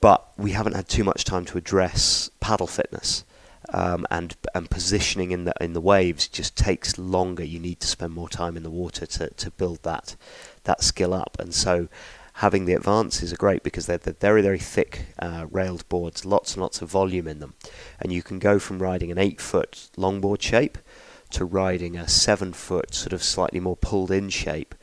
[0.00, 3.24] But we haven't had too much time to address paddle fitness
[3.72, 7.44] um, and and positioning in the in the waves just takes longer.
[7.44, 10.16] You need to spend more time in the water to, to build that
[10.64, 11.36] that skill up.
[11.38, 11.88] And so
[12.34, 16.54] having the Addvances are great because they're, they're very very thick uh, railed boards, lots
[16.54, 17.54] and lots of volume in them,
[18.00, 20.78] and you can go from riding an eight foot longboard shape
[21.30, 24.74] to riding a seven foot sort of slightly more pulled in shape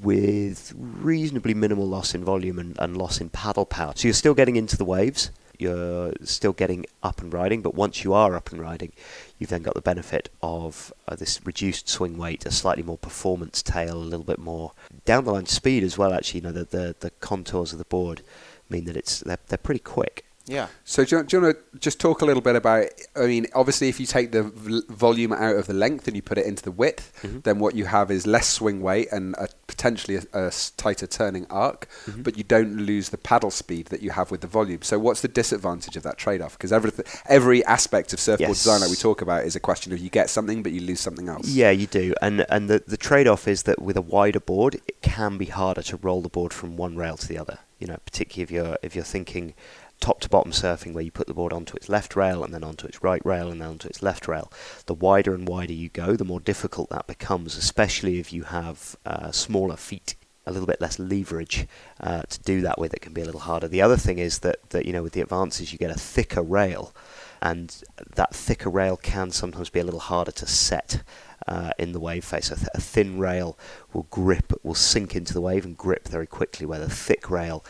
[0.00, 3.92] with reasonably minimal loss in volume and, and loss in paddle power.
[3.96, 8.04] So you're still getting into the waves, you're still getting up and riding, but once
[8.04, 8.92] you are up and riding,
[9.38, 13.62] you've then got the benefit of uh, this reduced swing weight, a slightly more performance
[13.62, 14.72] tail, a little bit more
[15.04, 16.12] down the line speed as well.
[16.12, 18.22] Actually, you know the the, the contours of the board
[18.68, 20.24] mean that it's they're, they're pretty quick.
[20.46, 20.68] Yeah.
[20.84, 22.86] So do you, do you want to just talk a little bit about?
[23.16, 26.22] I mean, obviously, if you take the v- volume out of the length and you
[26.22, 27.40] put it into the width, mm-hmm.
[27.40, 31.88] then what you have is less swing weight and a, potentially a tighter turning arc,
[32.04, 32.22] mm-hmm.
[32.22, 34.82] but you don't lose the paddle speed that you have with the volume.
[34.82, 36.58] So what's the disadvantage of that trade-off?
[36.58, 36.92] Because every
[37.26, 38.64] every aspect of surfboard Yes.
[38.64, 41.00] design that we talk about is a question of you get something but you lose
[41.00, 41.48] something else.
[41.48, 44.74] Yeah, you do, and and the the trade off is that with a wider board,
[44.74, 47.60] it can be harder to roll the board from one rail to the other.
[47.78, 49.54] You know, particularly if you're if you're thinking
[50.00, 52.64] top to bottom surfing, where you put the board onto its left rail and then
[52.64, 54.52] onto its right rail and then onto its left rail.
[54.86, 58.96] The wider and wider you go, the more difficult that becomes, especially if you have
[59.06, 60.14] uh, smaller feet.
[60.46, 61.66] A little bit less leverage
[62.00, 62.92] uh, to do that with.
[62.92, 63.66] It can be a little harder.
[63.66, 66.42] The other thing is that, that you know with the Addvances you get a thicker
[66.42, 66.94] rail,
[67.40, 67.82] and
[68.14, 71.02] that thicker rail can sometimes be a little harder to set
[71.46, 72.50] uh, in the wave face.
[72.50, 73.58] A, th- a thin rail
[73.94, 77.64] will grip, will sink into the wave and grip very quickly, where the thick rail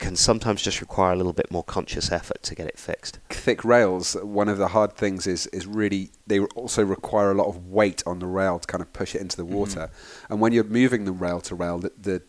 [0.00, 3.18] can sometimes just require a little bit more conscious effort to get it fixed.
[3.28, 7.46] thick rails, one of the hard things is is really they also require a lot
[7.46, 9.54] of weight on the rail to kind of push it into the mm-hmm.
[9.54, 9.90] water.
[10.28, 12.22] And when you're moving them rail to rail, the, the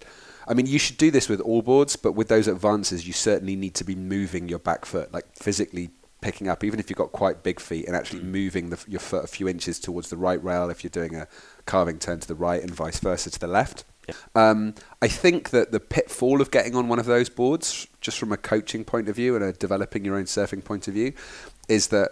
[0.47, 3.55] I mean, you should do this with all boards, but with those Addvances, you certainly
[3.55, 5.91] need to be moving your back foot, like physically
[6.21, 8.31] picking up, even if you've got quite big feet, and actually mm-hmm.
[8.31, 11.27] moving the, your foot a few inches towards the right rail if you're doing a
[11.65, 13.85] carving turn to the right and vice versa to the left.
[14.35, 18.31] Um, I think that the pitfall of getting on one of those boards, just from
[18.31, 21.13] a coaching point of view and a developing your own surfing point of view,
[21.67, 22.11] is that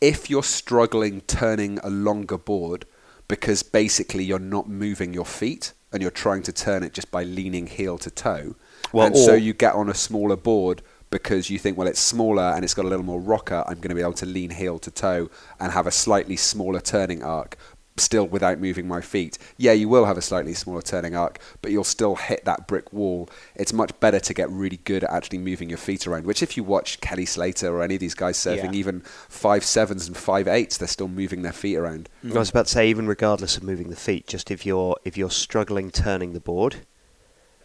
[0.00, 2.84] if you're struggling turning a longer board
[3.26, 7.24] because basically you're not moving your feet and you're trying to turn it just by
[7.24, 8.54] leaning heel to toe,
[8.92, 12.42] Well, and so you get on a smaller board because you think, well, it's smaller
[12.42, 13.64] and it's got a little more rocker.
[13.66, 16.80] I'm going to be able to lean heel to toe and have a slightly smaller
[16.80, 17.56] turning arc,
[17.98, 19.36] still without moving my feet.
[19.56, 22.92] Yeah, you will have a slightly smaller turning arc, but you'll still hit that brick
[22.92, 23.28] wall.
[23.54, 26.26] It's much better to get really good at actually moving your feet around.
[26.26, 28.78] Which, if you watch Kelly Slater or any of these guys surfing, Yeah.
[28.78, 32.08] even five sevens and five eights, they're still moving their feet around.
[32.24, 35.16] I was about to say, even regardless of moving the feet, just if you're if
[35.16, 36.76] you're struggling turning the board,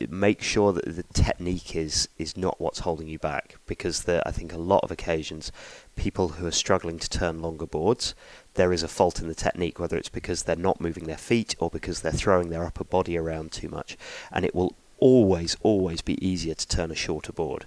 [0.09, 3.57] make sure that the technique is is not what's holding you back.
[3.65, 5.51] Because the, I think a lot of occasions,
[5.95, 8.15] people who are struggling to turn longer boards,
[8.55, 11.55] there is a fault in the technique, whether it's because they're not moving their feet
[11.59, 13.97] or because they're throwing their upper body around too much,
[14.31, 17.65] and it will always always be easier to turn a shorter board,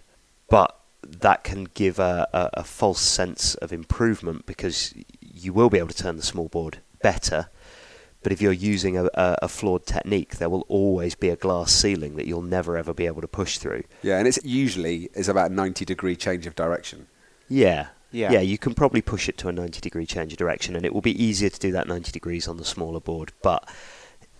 [0.48, 5.78] but that can give a, a, a false sense of improvement because you will be
[5.78, 7.48] able to turn the small board better.
[8.26, 11.70] But if you're using a, a, a flawed technique, there will always be a glass
[11.70, 13.84] ceiling that you'll never ever be able to push through.
[14.02, 17.06] Yeah, and it's usually is about a 90 degree change of direction.
[17.48, 17.86] Yeah.
[18.10, 18.32] Yeah.
[18.32, 20.92] Yeah, you can probably push it to a 90 degree change of direction, and it
[20.92, 23.68] will be easier to do that 90 degrees on the smaller board, but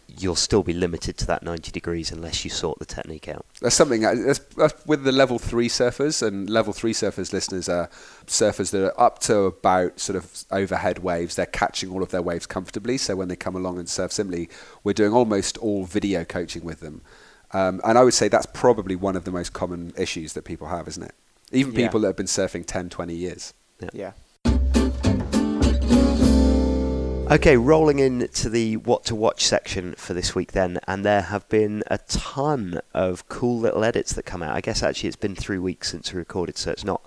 [0.09, 3.45] you'll still be limited to that 90 degrees unless you sort the technique out.
[3.61, 7.91] That's something that's, that's with the level three surfers and level three surfers listeners are
[8.27, 11.35] surfers that are up to about sort of overhead waves.
[11.35, 12.99] They're catching all of their waves comfortably.
[12.99, 14.49] So when they come along and surf simply,
[14.85, 17.03] we're doing almost all video coaching with them.
[17.53, 20.69] Um, and I would say that's probably one of the most common issues that people
[20.69, 21.15] have, isn't it?
[21.53, 21.87] Even Yeah.
[21.87, 23.55] people that have been surfing 10, 20 years.
[23.93, 24.13] Yeah.
[27.29, 31.49] Okay, rolling into the what to watch section for this week then, and there have
[31.49, 34.55] been a ton of cool little edits that come out.
[34.55, 37.03] I guess actually it's been three weeks since we recorded, so it's not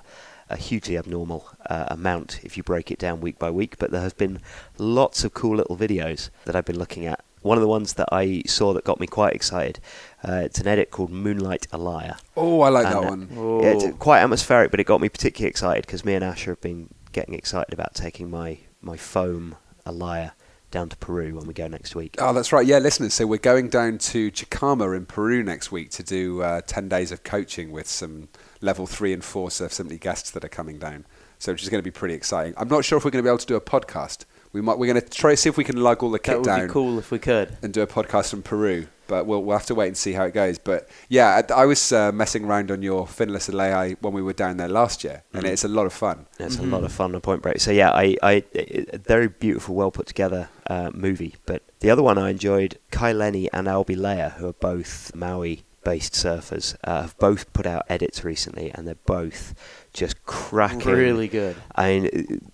[0.50, 4.02] a hugely abnormal uh, amount if you break it down week by week, but there
[4.02, 4.42] has been
[4.78, 7.24] lots of cool little videos that I've been looking at.
[7.42, 9.80] One of the ones that I saw that got me quite excited,
[10.28, 12.20] uh, it's an edit called Moonlight Alaia.
[12.36, 13.62] Oh, I like And, that one.
[13.64, 16.62] Yeah, it's quite atmospheric, but it got me particularly excited because me and Asher have
[16.62, 19.56] been getting excited about taking my, my foam
[19.86, 20.32] alaia
[20.72, 22.16] down to Peru when we go next week.
[22.20, 22.66] Oh, that's right.
[22.66, 23.14] Yeah, listeners.
[23.14, 27.12] So we're going down to Chicama in Peru next week to do uh, 10 days
[27.12, 28.30] of coaching with some
[28.62, 31.06] level three and four Surf Simply guests that are coming down.
[31.40, 32.54] So which is going to be pretty exciting.
[32.58, 34.26] I'm not sure if we're going to be able to do a podcast.
[34.52, 34.78] We might.
[34.80, 36.68] We're going to try to see if we can lug all the That would down
[36.68, 37.58] be cool if we could.
[37.62, 38.88] and do a podcast from Peru.
[39.08, 40.60] But we'll, we'll have to wait and see how it goes.
[40.60, 44.34] But yeah, I, I was uh, messing around on your Finless Alaia when we were
[44.34, 45.50] down there last year, and Mhm.
[45.50, 46.28] it's a lot of fun.
[46.40, 46.64] It's Mhm.
[46.64, 47.60] a lot of fun on Point Break.
[47.60, 51.36] So yeah, I, I a very beautiful, well put together uh, movie.
[51.48, 56.14] But the other one I enjoyed, Kai Lenny and Albee Layer, who are both Maui-based
[56.14, 59.56] surfers, uh, have both put out edits recently, and they're both
[59.92, 60.82] just cracking.
[60.92, 61.56] Really good.
[61.76, 62.52] I mean,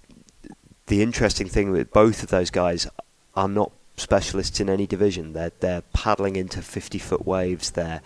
[0.88, 2.88] the interesting thing with both of those guys
[3.36, 5.33] are not specialists in any division.
[5.33, 7.71] They're they're paddling into fifty foot waves.
[7.71, 8.01] They're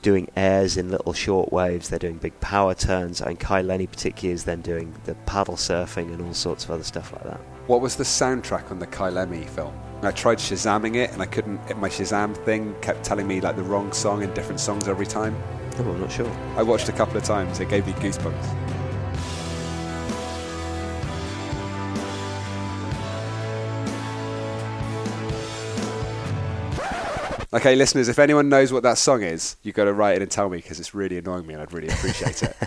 [0.00, 1.88] doing airs in little short waves.
[1.88, 3.20] They're doing big power turns.
[3.20, 6.84] And Kai Lenny particularly is then doing the paddle surfing and all sorts of other
[6.84, 7.40] stuff like that.
[7.66, 9.78] What was the soundtrack on the Kai Lenny film?
[10.02, 11.60] I tried Shazamming it, and I couldn't.
[11.78, 15.36] My Shazam thing kept telling me like the wrong song and different songs every time.
[15.78, 16.30] Oh, I'm not sure.
[16.56, 17.60] I watched a couple of times.
[17.60, 18.77] It gave me goosebumps.
[27.50, 30.30] Okay, listeners, if anyone knows what that song is, you've got to write it and
[30.30, 32.56] tell me because it's really annoying me and I'd really appreciate it.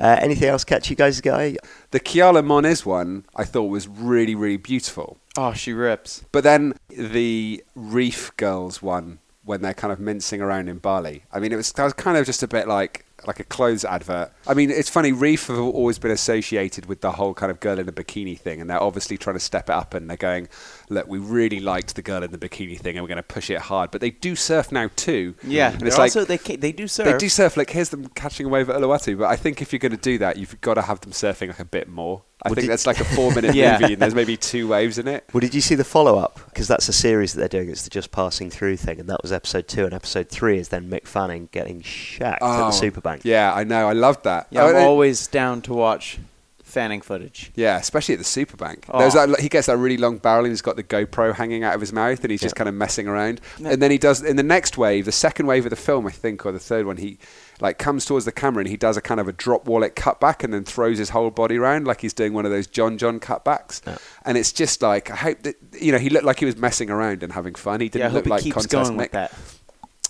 [0.00, 1.56] Uh, anything else catch you guys, guy?
[1.92, 5.18] the Kelia Moniz one I thought was really, really beautiful.
[5.36, 6.24] Oh, she rips.
[6.32, 11.38] But then the Reef Girls one, when they're kind of mincing around in Bali, I
[11.38, 14.32] mean, it was, that was kind of just a bit like like a clothes advert.
[14.46, 15.12] I mean, it's funny.
[15.12, 18.60] Reef have always been associated with the whole kind of girl in a bikini thing,
[18.60, 19.94] and they're obviously trying to step it up.
[19.94, 20.48] And they're going,
[20.88, 23.50] "Look, we really liked the girl in the bikini thing, and we're going to push
[23.50, 25.34] it hard." But they do surf now too.
[25.42, 25.72] Yeah.
[25.72, 27.06] and it's like also they they do surf.
[27.06, 27.56] they do surf.
[27.56, 29.18] Like here's them catching a wave at Uluwatu.
[29.18, 31.48] But I think if you're going to do that, you've got to have them surfing
[31.48, 32.22] like a bit more.
[32.42, 33.78] I Well, think did- that's like a four minute Yeah.
[33.80, 35.24] movie, and there's maybe two waves in it.
[35.32, 36.40] Well, did you see the follow up?
[36.46, 37.70] Because that's a series that they're doing.
[37.70, 39.84] It's the Just Passing Through thing, and that was episode two.
[39.84, 43.18] And episode three is then Mick Fanning getting shacked at the oh, Superbank.
[43.18, 43.88] Oh, Yeah, I know.
[43.88, 44.46] I loved that.
[44.50, 46.18] Yeah, I'm Oh, always down to watch
[46.62, 47.50] fanning footage.
[47.56, 48.84] Yeah, especially at the Superbank.
[48.88, 49.00] Oh.
[49.00, 51.74] There's that, he gets that really long barrel and he's got the GoPro hanging out
[51.74, 53.40] of his mouth and he's just kind of messing around.
[53.58, 53.70] No.
[53.70, 56.10] And then he does in the next wave, the second wave of the film, I
[56.10, 57.18] think, or the third one, he
[57.60, 60.42] like comes towards the camera and he does a kind of a drop wallet cutback
[60.44, 63.20] and then throws his whole body around like he's doing one of those John John
[63.20, 63.80] cutbacks.
[63.86, 63.98] Yeah.
[64.24, 66.90] And it's just like I hope that you know he looked like he was messing
[66.90, 67.80] around and having fun.
[67.80, 69.10] He didn't hope look like keeps contest going Mick.
[69.12, 69.32] that.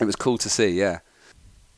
[0.01, 1.01] It was cool to see, yeah.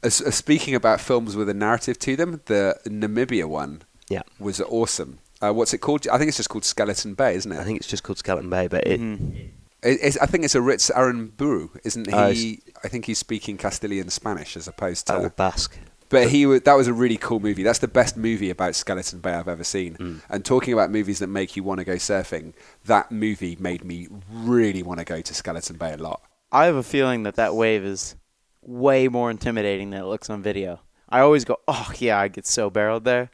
[0.05, 4.23] As, as speaking about films with a narrative to them, the Namibia one Yeah.
[4.39, 5.19] was awesome.
[5.41, 6.07] Uh, what's it called?
[6.09, 7.59] I think it's just called Skeleton Bay, isn't it?
[7.59, 9.51] I think it's just called Skeleton Bay, but it, Mhm.
[9.83, 12.13] It- it's, I think it's Aritz Aranburu, isn't he?
[12.13, 15.77] Oh, it's- I think he's speaking Castilian Spanish as opposed to oh, Basque.
[16.09, 17.63] But he wa- that was a really cool movie.
[17.63, 19.95] That's the best movie about Skeleton Bay I've ever seen.
[19.97, 20.21] Mm.
[20.29, 22.53] And talking about movies that make you want to go surfing,
[22.85, 26.21] that movie made me really want to go to Skeleton Bay a lot.
[26.53, 28.15] I have a feeling that that wave is
[28.61, 30.81] way more intimidating than it looks on video.
[31.09, 33.31] I always go, oh yeah, I get so barreled there,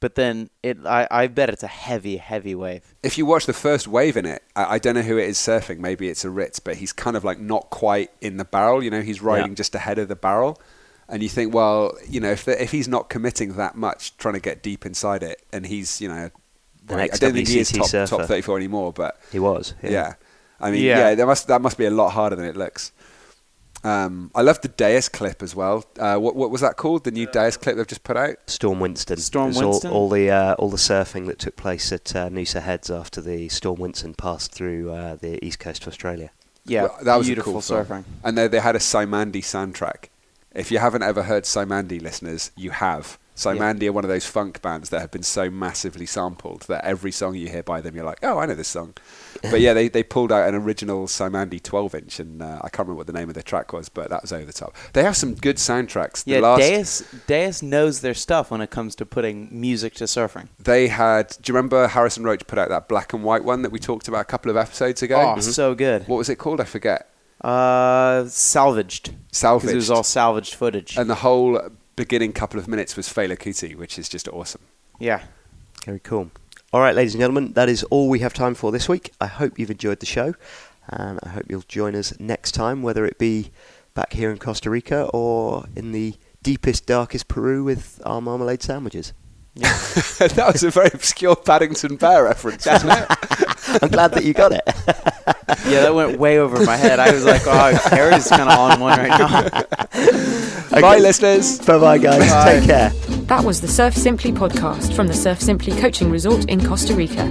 [0.00, 2.94] but then it, I, I bet it's a heavy, heavy wave.
[3.02, 5.38] If you watch the first wave in it, I, I don't know who it is
[5.38, 5.78] surfing.
[5.78, 8.82] Maybe it's Aritz, but he's kind of like not quite in the barrel.
[8.82, 9.54] You know, he's riding Yeah.
[9.56, 10.60] just ahead of the barrel.
[11.08, 14.34] And you think, well, you know, if the, if he's not committing that much, trying
[14.34, 16.30] to get deep inside it, and he's, you know,
[16.86, 18.16] well, I don't think he is top, surfer.
[18.18, 19.74] top 34 anymore, but He was.
[19.82, 20.14] yeah.
[20.60, 21.10] I mean, Yeah.
[21.10, 22.92] yeah, that must that must be a lot harder than it looks.
[23.84, 25.84] Um, I love the Deus clip as well.
[25.98, 27.04] Uh, what what was that called?
[27.04, 28.36] The new Deus clip they've just put out.
[28.46, 29.16] Storm Winston.
[29.18, 29.90] Storm It was all- Winston?
[29.92, 33.48] All, the uh, all the surfing that took place at uh, Noosa Heads after the
[33.48, 36.30] Storm Winston passed through uh, the east coast of Australia.
[36.64, 37.84] Yeah, Well, that was beautiful cool film.
[37.86, 38.04] surfing.
[38.24, 40.08] And they they had a Cymande soundtrack.
[40.54, 43.16] If you haven't ever heard Cymande, listeners, you have.
[43.38, 47.12] Cymande are one of those funk bands that have been so massively sampled that every
[47.12, 48.94] song you hear by them, you're like, oh, I know this song.
[49.40, 52.88] But yeah, they, they pulled out an original Cymande 12 inch, and uh, I can't
[52.88, 54.74] remember what the name of the track was, but that was over the top.
[54.94, 56.24] They have some good soundtracks.
[56.24, 60.04] The Yeah, last, Deus Deus knows their stuff when it comes to putting music to
[60.04, 60.48] surfing.
[60.58, 61.36] They had.
[61.40, 64.08] Do you remember Harrison Roach put out that black and white one that we talked
[64.08, 65.34] about a couple of episodes ago?
[65.36, 66.08] Oh, so good.
[66.08, 66.60] What was it called?
[66.60, 67.08] I forget.
[67.40, 69.14] Uh, salvaged.
[69.30, 69.66] Salvaged.
[69.68, 70.96] Because it was all salvaged footage.
[70.96, 71.60] And the whole
[71.98, 74.62] beginning couple of minutes was Fela Kuti, which is just awesome.
[74.98, 75.22] yeah.
[75.84, 76.30] Very cool.
[76.72, 79.12] All right, ladies and gentlemen, that is all we have time for this week.
[79.20, 80.34] I hope you've enjoyed the show,
[80.88, 83.50] and I hope you'll join us next time, whether it be
[83.94, 89.12] back here in Costa Rica or in the deepest, darkest Peru with our marmalade sandwiches.
[90.18, 93.06] that was a very obscure Paddington Bear reference, wasn't it?
[93.82, 94.62] I'm glad that you got it.
[95.66, 96.98] Yeah, that went way over my head.
[96.98, 100.80] I was like, oh, Carrie's kind of on one right now.
[100.80, 101.58] Bye, listeners.
[101.60, 102.30] Bye bye, guys.
[102.30, 102.52] Bye.
[102.52, 102.90] Take care.
[103.26, 107.26] That was the Surf Simply podcast from the Surf Simply Coaching Resort in Costa Rica.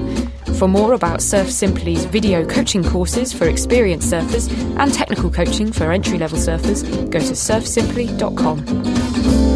[0.58, 5.92] For more about Surf Simply's video coaching courses for experienced surfers and technical coaching for
[5.92, 9.47] entry level surfers, go to surfsimply.com.